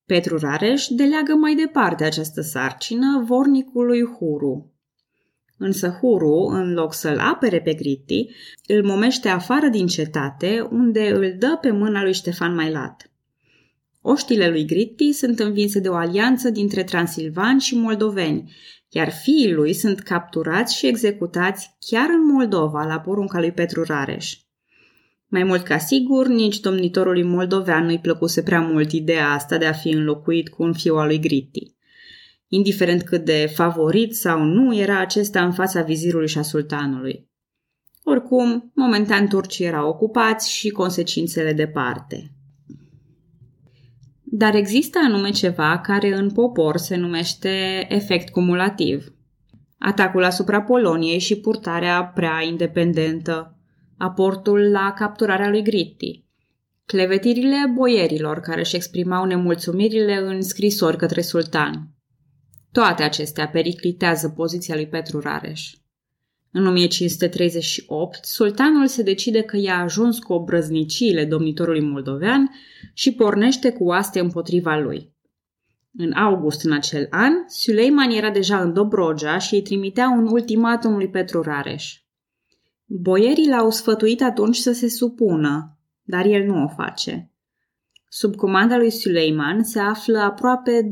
Petru 0.07 0.38
Rareș 0.38 0.87
deleagă 0.87 1.35
mai 1.35 1.55
departe 1.55 2.05
această 2.05 2.40
sarcină 2.40 3.24
vornicului 3.27 4.03
Huru. 4.03 4.72
Însă 5.59 5.98
Huru, 6.00 6.48
în 6.50 6.72
loc 6.72 6.94
să-l 6.94 7.18
apere 7.18 7.61
pe 7.61 7.74
Gritti, 7.74 8.27
îl 8.66 8.85
momește 8.85 9.29
afară 9.29 9.68
din 9.68 9.87
cetate, 9.87 10.68
unde 10.70 11.09
îl 11.09 11.35
dă 11.38 11.59
pe 11.61 11.70
mâna 11.70 12.03
lui 12.03 12.14
Ștefan 12.14 12.55
Mailat. 12.55 13.13
Oștile 14.07 14.49
lui 14.49 14.64
Gritti 14.64 15.12
sunt 15.12 15.38
învinse 15.38 15.81
de 15.81 15.88
o 15.88 15.95
alianță 15.95 16.51
dintre 16.51 16.85
transilvani 16.85 17.61
și 17.61 17.77
moldoveni, 17.77 18.53
iar 18.88 19.11
fiii 19.11 19.53
lui 19.53 19.73
sunt 19.73 20.01
capturați 20.01 20.77
și 20.77 20.87
executați 20.87 21.77
chiar 21.79 22.09
în 22.09 22.33
Moldova, 22.33 22.85
la 22.85 23.01
porunca 23.01 23.38
lui 23.40 23.53
Petru 23.53 23.83
Rareș. 23.83 24.37
Mai 25.27 25.43
mult 25.43 25.62
ca 25.62 25.79
sigur, 25.79 26.27
nici 26.27 26.61
domnitorului 26.61 27.23
moldovean 27.23 27.85
nu-i 27.85 27.99
plăcuse 27.99 28.43
prea 28.43 28.61
mult 28.61 28.93
ideea 28.93 29.31
asta 29.31 29.59
de 29.59 29.67
a 29.67 29.73
fi 29.73 29.88
înlocuit 29.88 30.49
cu 30.49 30.62
un 30.62 30.73
fiu 30.73 30.95
al 30.95 31.07
lui 31.07 31.21
Gritti. 31.21 31.75
Indiferent 32.49 33.03
cât 33.03 33.25
de 33.25 33.51
favorit 33.55 34.14
sau 34.14 34.43
nu 34.43 34.77
era 34.77 35.01
acesta 35.01 35.45
în 35.45 35.53
fața 35.53 35.83
vizirului 35.83 36.29
și 36.29 36.38
a 36.38 36.43
sultanului. 36.43 37.31
Oricum, 38.03 38.73
momentan 38.75 39.29
turcii 39.29 39.64
erau 39.64 39.88
ocupați 39.88 40.51
și 40.51 40.71
consecințele 40.71 41.53
departe. 41.53 42.34
Dar 44.37 44.55
există 44.55 44.99
anume 45.05 45.31
ceva 45.31 45.81
care 45.81 46.14
în 46.14 46.31
popor 46.31 46.77
se 46.77 46.97
numește 46.97 47.87
efect 47.88 48.31
cumulativ. 48.31 49.14
Atacul 49.79 50.25
asupra 50.25 50.62
Poloniei 50.62 51.18
și 51.18 51.40
purtarea 51.40 52.05
prea 52.05 52.42
independentă, 52.42 53.59
aportul 53.99 54.70
la 54.70 54.92
capturarea 54.97 55.49
lui 55.49 55.62
Gritti, 55.62 56.25
clevetirile 56.87 57.57
boierilor 57.75 58.40
care 58.40 58.61
își 58.61 58.77
exprimau 58.77 59.25
nemulțumirile 59.25 60.16
în 60.16 60.42
scrisori 60.42 60.97
către 60.97 61.20
sultan. 61.20 61.88
Toate 62.73 63.03
acestea 63.03 63.49
periclitează 63.49 64.29
poziția 64.29 64.75
lui 64.75 64.87
Petru 64.87 65.20
Rareș. 65.20 65.73
În 66.57 66.67
1538, 66.67 68.25
sultanul 68.25 68.87
se 68.87 69.03
decide 69.03 69.43
că 69.43 69.57
i-a 69.57 69.79
ajuns 69.79 70.19
cu 70.19 70.33
obrăzniciile 70.33 71.25
domnitorului 71.25 71.81
moldovean 71.81 72.51
și 72.93 73.12
pornește 73.12 73.73
cu 73.73 73.85
oaste 73.85 74.21
împotriva 74.21 74.77
lui. 74.77 75.12
În 75.97 76.12
august 76.12 76.64
în 76.64 76.73
acel 76.73 77.07
an, 77.11 77.33
Suleiman 77.47 78.11
era 78.11 78.31
deja 78.31 78.61
în 78.61 78.73
Dobrogea 78.73 79.38
și 79.38 79.55
îi 79.55 79.62
trimitea 79.62 80.09
un 80.09 80.27
ultimatum 80.31 80.95
lui 80.95 81.09
Petru 81.09 81.43
Rareș. 81.43 81.95
Boierii 82.85 83.49
l-au 83.49 83.71
sfătuit 83.71 84.23
atunci 84.23 84.57
să 84.57 84.73
se 84.73 84.88
supună, 84.88 85.79
dar 86.03 86.27
el 86.27 86.47
nu 86.47 86.62
o 86.62 86.69
face. 86.69 87.34
Sub 88.16 88.35
comanda 88.35 88.77
lui 88.77 88.90
Suleiman 88.90 89.62
se 89.62 89.79
află 89.79 90.18
aproape 90.18 90.90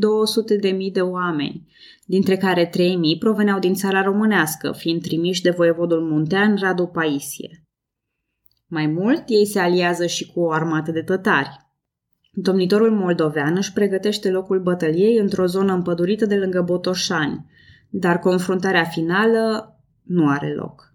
200.000 0.60 0.92
de 0.92 1.00
oameni, 1.00 1.66
dintre 2.06 2.36
care 2.36 2.68
3.000 2.68 2.72
proveneau 3.18 3.58
din 3.58 3.74
țara 3.74 4.02
românească, 4.02 4.72
fiind 4.76 5.02
trimiși 5.02 5.42
de 5.42 5.50
voievodul 5.50 6.00
muntean 6.00 6.56
Radu 6.56 6.86
Paisie. 6.86 7.64
Mai 8.66 8.86
mult, 8.86 9.22
ei 9.26 9.46
se 9.46 9.58
aliază 9.58 10.06
și 10.06 10.32
cu 10.32 10.40
o 10.40 10.50
armată 10.50 10.90
de 10.90 11.02
tătari. 11.02 11.48
Domnitorul 12.32 12.90
moldovean 12.90 13.56
își 13.56 13.72
pregătește 13.72 14.30
locul 14.30 14.60
bătăliei 14.62 15.16
într-o 15.16 15.46
zonă 15.46 15.72
împădurită 15.72 16.26
de 16.26 16.36
lângă 16.36 16.62
Botoșani, 16.62 17.46
dar 17.90 18.18
confruntarea 18.18 18.84
finală 18.84 19.76
nu 20.02 20.28
are 20.28 20.54
loc. 20.54 20.94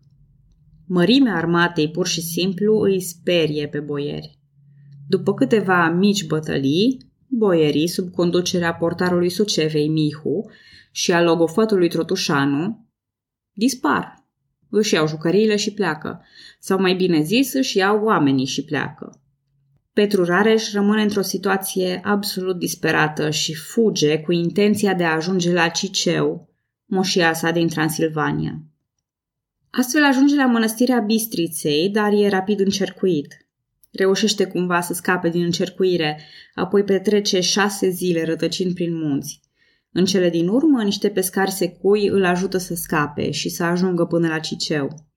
Mărimea 0.87 1.35
armatei 1.35 1.91
pur 1.91 2.07
și 2.07 2.21
simplu 2.21 2.79
îi 2.79 3.01
sperie 3.01 3.67
pe 3.67 3.79
boieri. 3.79 4.36
După 5.07 5.33
câteva 5.33 5.89
mici 5.89 6.25
bătălii, 6.25 7.11
boierii, 7.27 7.87
sub 7.87 8.11
conducerea 8.11 8.73
portarului 8.73 9.29
Sucevei 9.29 9.87
Mihu 9.87 10.51
și 10.91 11.11
a 11.11 11.21
logofătului 11.21 11.89
Trotușanu, 11.89 12.87
dispar. 13.51 14.25
Își 14.69 14.93
iau 14.93 15.07
jucăriile 15.07 15.55
și 15.55 15.73
pleacă. 15.73 16.21
Sau 16.59 16.79
mai 16.79 16.95
bine 16.95 17.21
zis, 17.21 17.53
își 17.53 17.77
iau 17.77 18.03
oamenii 18.03 18.45
și 18.45 18.63
pleacă. 18.63 19.21
Petru 19.93 20.23
Rareș 20.23 20.71
rămâne 20.71 21.01
într-o 21.01 21.21
situație 21.21 22.01
absolut 22.03 22.59
disperată 22.59 23.29
și 23.29 23.55
fuge 23.55 24.19
cu 24.19 24.31
intenția 24.31 24.93
de 24.93 25.03
a 25.03 25.13
ajunge 25.15 25.53
la 25.53 25.67
Ciceu, 25.67 26.49
moșia 26.85 27.33
sa 27.33 27.51
din 27.51 27.67
Transilvania. 27.67 28.61
Astfel 29.69 30.03
ajunge 30.03 30.35
la 30.35 30.45
mănăstirea 30.45 30.99
Bistriței, 30.99 31.89
dar 31.89 32.13
e 32.13 32.29
rapid 32.29 32.59
încercuit. 32.59 33.46
Reușește 33.91 34.45
cumva 34.45 34.81
să 34.81 34.93
scape 34.93 35.29
din 35.29 35.43
încercuire, 35.43 36.19
apoi 36.53 36.83
petrece 36.83 37.39
șase 37.39 37.89
zile 37.89 38.23
rătăcind 38.23 38.73
prin 38.73 38.97
munți. 38.97 39.41
În 39.91 40.05
cele 40.05 40.29
din 40.29 40.47
urmă, 40.47 40.83
niște 40.83 41.09
pescari 41.09 41.51
secui 41.51 42.07
îl 42.07 42.25
ajută 42.25 42.57
să 42.57 42.75
scape 42.75 43.31
și 43.31 43.49
să 43.49 43.63
ajungă 43.63 44.05
până 44.05 44.27
la 44.27 44.39
Ciceu. 44.39 45.07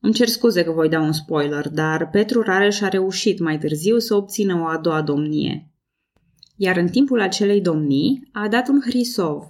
Îmi 0.00 0.14
cer 0.14 0.28
scuze 0.28 0.64
că 0.64 0.70
voi 0.70 0.88
da 0.88 1.00
un 1.00 1.12
spoiler, 1.12 1.68
dar 1.68 2.10
Petru 2.10 2.42
Rareș 2.42 2.80
a 2.80 2.88
reușit 2.88 3.38
mai 3.38 3.58
târziu 3.58 3.98
să 3.98 4.14
obțină 4.14 4.60
o 4.60 4.64
a 4.64 4.78
doua 4.78 5.02
domnie. 5.02 5.70
Iar 6.56 6.76
în 6.76 6.88
timpul 6.88 7.20
acelei 7.20 7.60
domnii 7.60 8.28
a 8.32 8.48
dat 8.48 8.68
un 8.68 8.80
hrisov, 8.80 9.42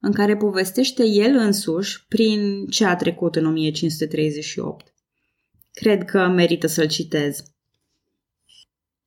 în 0.00 0.12
care 0.12 0.36
povestește 0.36 1.06
el 1.06 1.36
însuși 1.36 2.06
prin 2.08 2.66
ce 2.66 2.84
a 2.84 2.96
trecut 2.96 3.36
în 3.36 3.46
1538. 3.46 4.94
Cred 5.72 6.04
că 6.04 6.28
merită 6.28 6.66
să-l 6.66 6.88
citez. 6.88 7.42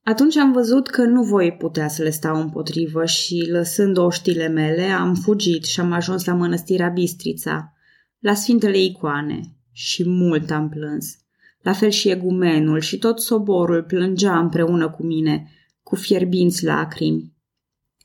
Atunci 0.08 0.36
am 0.36 0.52
văzut 0.52 0.88
că 0.88 1.04
nu 1.04 1.24
voi 1.24 1.52
putea 1.52 1.88
să 1.88 2.04
le 2.04 2.10
stau 2.10 2.42
împotrivă 2.42 3.06
și, 3.06 3.48
lăsând 3.52 3.98
oștile 3.98 4.48
mele, 4.48 4.84
am 4.84 5.14
fugit 5.16 5.66
și 5.66 5.80
am 5.80 5.92
ajuns 5.92 6.26
la 6.26 6.34
mănăstirea 6.34 6.90
Bistrița, 6.90 7.74
la 8.20 8.34
Sfintele 8.34 8.78
Icoane, 8.78 9.40
și 9.72 10.10
mult 10.10 10.52
am 10.52 10.70
plâns. 10.70 11.18
La 11.62 11.74
fel 11.74 11.90
și 11.90 12.10
egumenul 12.10 12.80
și 12.80 12.98
tot 12.98 13.20
soborul 13.20 13.84
plângea 13.84 14.40
împreună 14.40 14.90
cu 14.90 15.04
mine, 15.04 15.52
cu 15.84 15.96
fierbinți 15.96 16.66
lacrimi. 16.66 17.34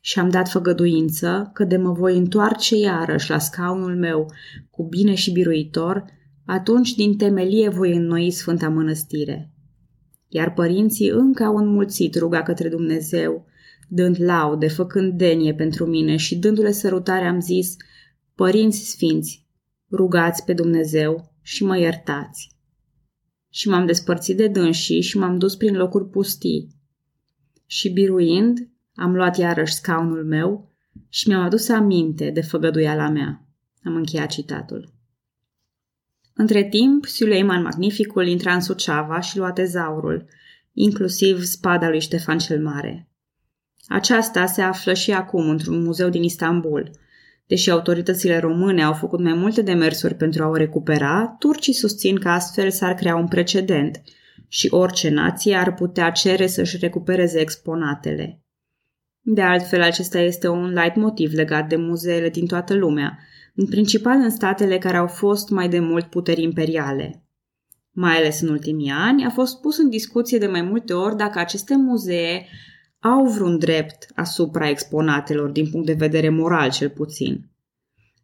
Și 0.00 0.18
am 0.18 0.28
dat 0.28 0.48
făgăduință 0.48 1.50
că 1.54 1.64
de 1.64 1.76
mă 1.76 1.92
voi 1.92 2.16
întoarce 2.16 2.76
iarăși 2.76 3.30
la 3.30 3.38
scaunul 3.38 3.96
meu, 3.96 4.32
cu 4.70 4.86
bine 4.88 5.14
și 5.14 5.32
biruitor, 5.32 6.04
atunci 6.46 6.94
din 6.94 7.16
temelie 7.16 7.68
voi 7.68 7.96
înnoi 7.96 8.30
Sfânta 8.30 8.68
Mănăstire 8.68 9.52
iar 10.34 10.52
părinții 10.52 11.08
încă 11.08 11.44
au 11.44 11.56
înmulțit 11.56 12.14
ruga 12.14 12.42
către 12.42 12.68
Dumnezeu, 12.68 13.46
dând 13.88 14.16
laude, 14.20 14.68
făcând 14.68 15.12
denie 15.12 15.54
pentru 15.54 15.86
mine 15.86 16.16
și 16.16 16.36
dându-le 16.36 16.72
sărutare 16.72 17.24
am 17.24 17.40
zis, 17.40 17.76
Părinți 18.34 18.90
sfinți, 18.90 19.46
rugați 19.90 20.44
pe 20.44 20.52
Dumnezeu 20.52 21.32
și 21.42 21.64
mă 21.64 21.78
iertați. 21.78 22.50
Și 23.50 23.68
m-am 23.68 23.86
despărțit 23.86 24.36
de 24.36 24.48
dânsii 24.48 25.00
și 25.00 25.18
m-am 25.18 25.38
dus 25.38 25.56
prin 25.56 25.76
locuri 25.76 26.08
pustii. 26.08 26.68
Și 27.66 27.88
biruind, 27.88 28.68
am 28.94 29.14
luat 29.14 29.38
iarăși 29.38 29.74
scaunul 29.74 30.24
meu 30.24 30.70
și 31.08 31.28
mi-am 31.28 31.42
adus 31.42 31.68
aminte 31.68 32.30
de 32.30 32.40
făgăduiala 32.40 33.08
mea. 33.08 33.46
Am 33.84 33.94
încheiat 33.94 34.30
citatul. 34.30 34.92
Între 36.34 36.64
timp, 36.64 37.04
Suleiman 37.04 37.62
Magnificul 37.62 38.26
intra 38.26 38.54
în 38.54 38.60
Suceava 38.60 39.20
și 39.20 39.38
lua 39.38 39.52
tezaurul, 39.52 40.26
inclusiv 40.72 41.42
spada 41.42 41.88
lui 41.88 42.00
Ștefan 42.00 42.38
cel 42.38 42.62
Mare. 42.62 43.08
Aceasta 43.88 44.46
se 44.46 44.62
află 44.62 44.94
și 44.94 45.12
acum 45.12 45.48
într-un 45.48 45.82
muzeu 45.82 46.08
din 46.08 46.22
Istanbul. 46.22 46.90
Deși 47.46 47.70
autoritățile 47.70 48.38
române 48.38 48.82
au 48.82 48.92
făcut 48.92 49.20
mai 49.20 49.34
multe 49.34 49.62
demersuri 49.62 50.14
pentru 50.14 50.42
a 50.42 50.48
o 50.48 50.54
recupera, 50.54 51.36
turcii 51.38 51.72
susțin 51.72 52.18
că 52.18 52.28
astfel 52.28 52.70
s-ar 52.70 52.94
crea 52.94 53.16
un 53.16 53.28
precedent 53.28 54.02
și 54.48 54.68
orice 54.70 55.10
nație 55.10 55.54
ar 55.54 55.74
putea 55.74 56.10
cere 56.10 56.46
să-și 56.46 56.76
recupereze 56.76 57.40
exponatele. 57.40 58.40
De 59.20 59.42
altfel, 59.42 59.82
acesta 59.82 60.18
este 60.18 60.48
un 60.48 60.72
light 60.72 60.96
motiv 60.96 61.32
legat 61.32 61.68
de 61.68 61.76
muzeele 61.76 62.28
din 62.28 62.46
toată 62.46 62.74
lumea, 62.74 63.18
în 63.54 63.66
principal 63.66 64.16
în 64.16 64.30
statele 64.30 64.78
care 64.78 64.96
au 64.96 65.06
fost 65.06 65.50
mai 65.50 65.68
de 65.68 65.78
mult 65.78 66.04
puteri 66.04 66.42
imperiale. 66.42 67.24
Mai 67.90 68.16
ales 68.16 68.40
în 68.40 68.48
ultimii 68.48 68.90
ani, 68.90 69.24
a 69.24 69.30
fost 69.30 69.60
pus 69.60 69.78
în 69.78 69.90
discuție 69.90 70.38
de 70.38 70.46
mai 70.46 70.62
multe 70.62 70.92
ori 70.92 71.16
dacă 71.16 71.38
aceste 71.38 71.76
muzee 71.76 72.46
au 73.00 73.24
vreun 73.24 73.58
drept 73.58 74.06
asupra 74.14 74.68
exponatelor 74.68 75.50
din 75.50 75.70
punct 75.70 75.86
de 75.86 75.92
vedere 75.92 76.28
moral 76.28 76.70
cel 76.70 76.90
puțin. 76.90 77.50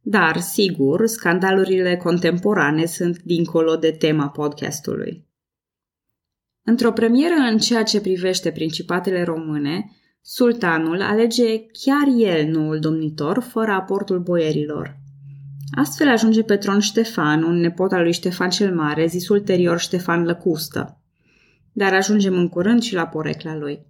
Dar, 0.02 0.36
sigur, 0.36 1.06
scandalurile 1.06 1.96
contemporane 1.96 2.84
sunt 2.84 3.22
dincolo 3.22 3.76
de 3.76 3.90
tema 3.90 4.28
podcastului. 4.28 5.26
Într-o 6.62 6.92
premieră 6.92 7.34
în 7.50 7.58
ceea 7.58 7.82
ce 7.82 8.00
privește 8.00 8.50
principatele 8.50 9.22
române, 9.22 9.90
sultanul 10.20 11.02
alege 11.02 11.66
chiar 11.66 12.06
el 12.16 12.46
noul 12.46 12.78
domnitor 12.78 13.38
fără 13.40 13.70
aportul 13.70 14.18
boierilor. 14.18 14.96
Astfel 15.70 16.08
ajunge 16.08 16.42
pe 16.42 16.56
tron 16.56 16.80
Ștefan, 16.80 17.42
un 17.42 17.54
nepot 17.54 17.92
al 17.92 18.02
lui 18.02 18.12
Ștefan 18.12 18.50
cel 18.50 18.74
Mare, 18.74 19.06
zis 19.06 19.28
ulterior 19.28 19.78
Ștefan 19.78 20.24
Lăcustă. 20.24 21.00
Dar 21.72 21.94
ajungem 21.94 22.34
în 22.34 22.48
curând 22.48 22.82
și 22.82 22.94
la 22.94 23.06
porecla 23.06 23.56
lui. 23.56 23.86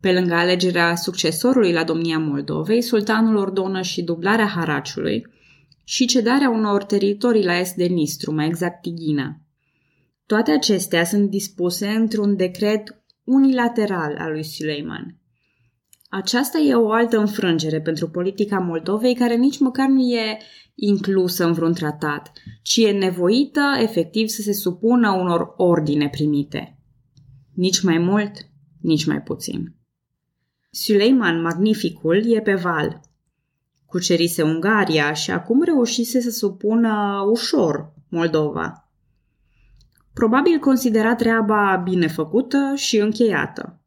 Pe 0.00 0.12
lângă 0.12 0.34
alegerea 0.34 0.94
succesorului 0.94 1.72
la 1.72 1.84
domnia 1.84 2.18
Moldovei, 2.18 2.82
sultanul 2.82 3.36
ordonă 3.36 3.82
și 3.82 4.02
dublarea 4.02 4.46
haraciului 4.46 5.26
și 5.84 6.06
cedarea 6.06 6.50
unor 6.50 6.84
teritorii 6.84 7.44
la 7.44 7.58
est 7.58 7.74
de 7.74 7.84
Nistru, 7.84 8.32
mai 8.32 8.46
exact 8.46 8.82
Tighina. 8.82 9.40
Toate 10.26 10.50
acestea 10.50 11.04
sunt 11.04 11.30
dispuse 11.30 11.88
într-un 11.88 12.36
decret 12.36 13.02
unilateral 13.24 14.16
al 14.18 14.32
lui 14.32 14.44
Suleiman. 14.44 15.18
Aceasta 16.08 16.58
e 16.58 16.74
o 16.74 16.90
altă 16.90 17.18
înfrângere 17.18 17.80
pentru 17.80 18.08
politica 18.08 18.58
Moldovei 18.58 19.14
care 19.14 19.36
nici 19.36 19.58
măcar 19.58 19.88
nu 19.88 20.00
e 20.00 20.38
inclusă 20.76 21.44
în 21.44 21.52
vreun 21.52 21.72
tratat, 21.72 22.32
ci 22.62 22.76
e 22.76 22.90
nevoită 22.90 23.60
efectiv 23.80 24.28
să 24.28 24.42
se 24.42 24.52
supună 24.52 25.10
unor 25.10 25.54
ordine 25.56 26.08
primite. 26.08 26.78
Nici 27.54 27.82
mai 27.82 27.98
mult, 27.98 28.32
nici 28.80 29.06
mai 29.06 29.22
puțin. 29.22 29.74
Suleiman 30.70 31.40
Magnificul 31.40 32.32
e 32.34 32.40
pe 32.40 32.54
val. 32.54 33.00
Cucerise 33.86 34.42
Ungaria 34.42 35.12
și 35.12 35.30
acum 35.30 35.62
reușise 35.62 36.20
să 36.20 36.30
supună 36.30 37.24
ușor 37.30 37.94
Moldova. 38.08 38.90
Probabil 40.12 40.58
considera 40.58 41.14
treaba 41.14 41.80
bine 41.84 42.06
făcută 42.06 42.72
și 42.74 42.96
încheiată. 42.96 43.80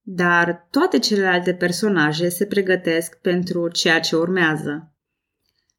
Dar 0.00 0.66
toate 0.70 0.98
celelalte 0.98 1.54
personaje 1.54 2.28
se 2.28 2.46
pregătesc 2.46 3.20
pentru 3.20 3.68
ceea 3.68 4.00
ce 4.00 4.16
urmează. 4.16 4.91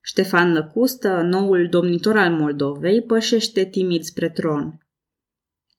Ștefan 0.06 0.52
Lăcustă, 0.52 1.22
noul 1.22 1.68
domnitor 1.70 2.18
al 2.18 2.32
Moldovei, 2.32 3.02
pășește 3.02 3.66
timid 3.66 4.04
spre 4.04 4.30
tron. 4.30 4.88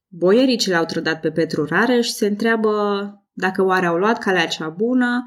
Boierii 0.08 0.56
ce 0.56 0.70
l-au 0.70 0.84
trădat 0.84 1.20
pe 1.20 1.30
Petru 1.30 1.64
Rareș 1.64 2.08
se 2.08 2.26
întreabă 2.26 2.72
dacă 3.32 3.62
oare 3.62 3.86
au 3.86 3.96
luat 3.96 4.18
calea 4.18 4.46
cea 4.46 4.68
bună 4.68 5.24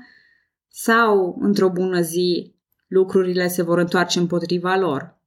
sau, 0.67 1.37
într-o 1.39 1.69
bună 1.69 2.01
zi, 2.01 2.55
lucrurile 2.87 3.47
se 3.47 3.61
vor 3.61 3.77
întoarce 3.77 4.19
împotriva 4.19 4.75
lor. 4.75 5.21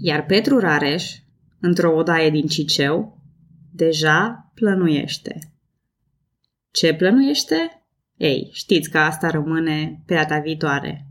Iar 0.00 0.26
Petru 0.26 0.58
Rareș, 0.58 1.14
într-o 1.60 1.96
odaie 1.96 2.30
din 2.30 2.46
Ciceu, 2.46 3.22
deja 3.72 4.50
plănuiește. 4.54 5.38
Ce 6.70 6.94
plănuiește? 6.94 7.84
Ei, 8.16 8.50
știți 8.52 8.90
că 8.90 8.98
asta 8.98 9.30
rămâne 9.30 10.02
pe 10.06 10.14
data 10.14 10.38
viitoare. 10.38 11.09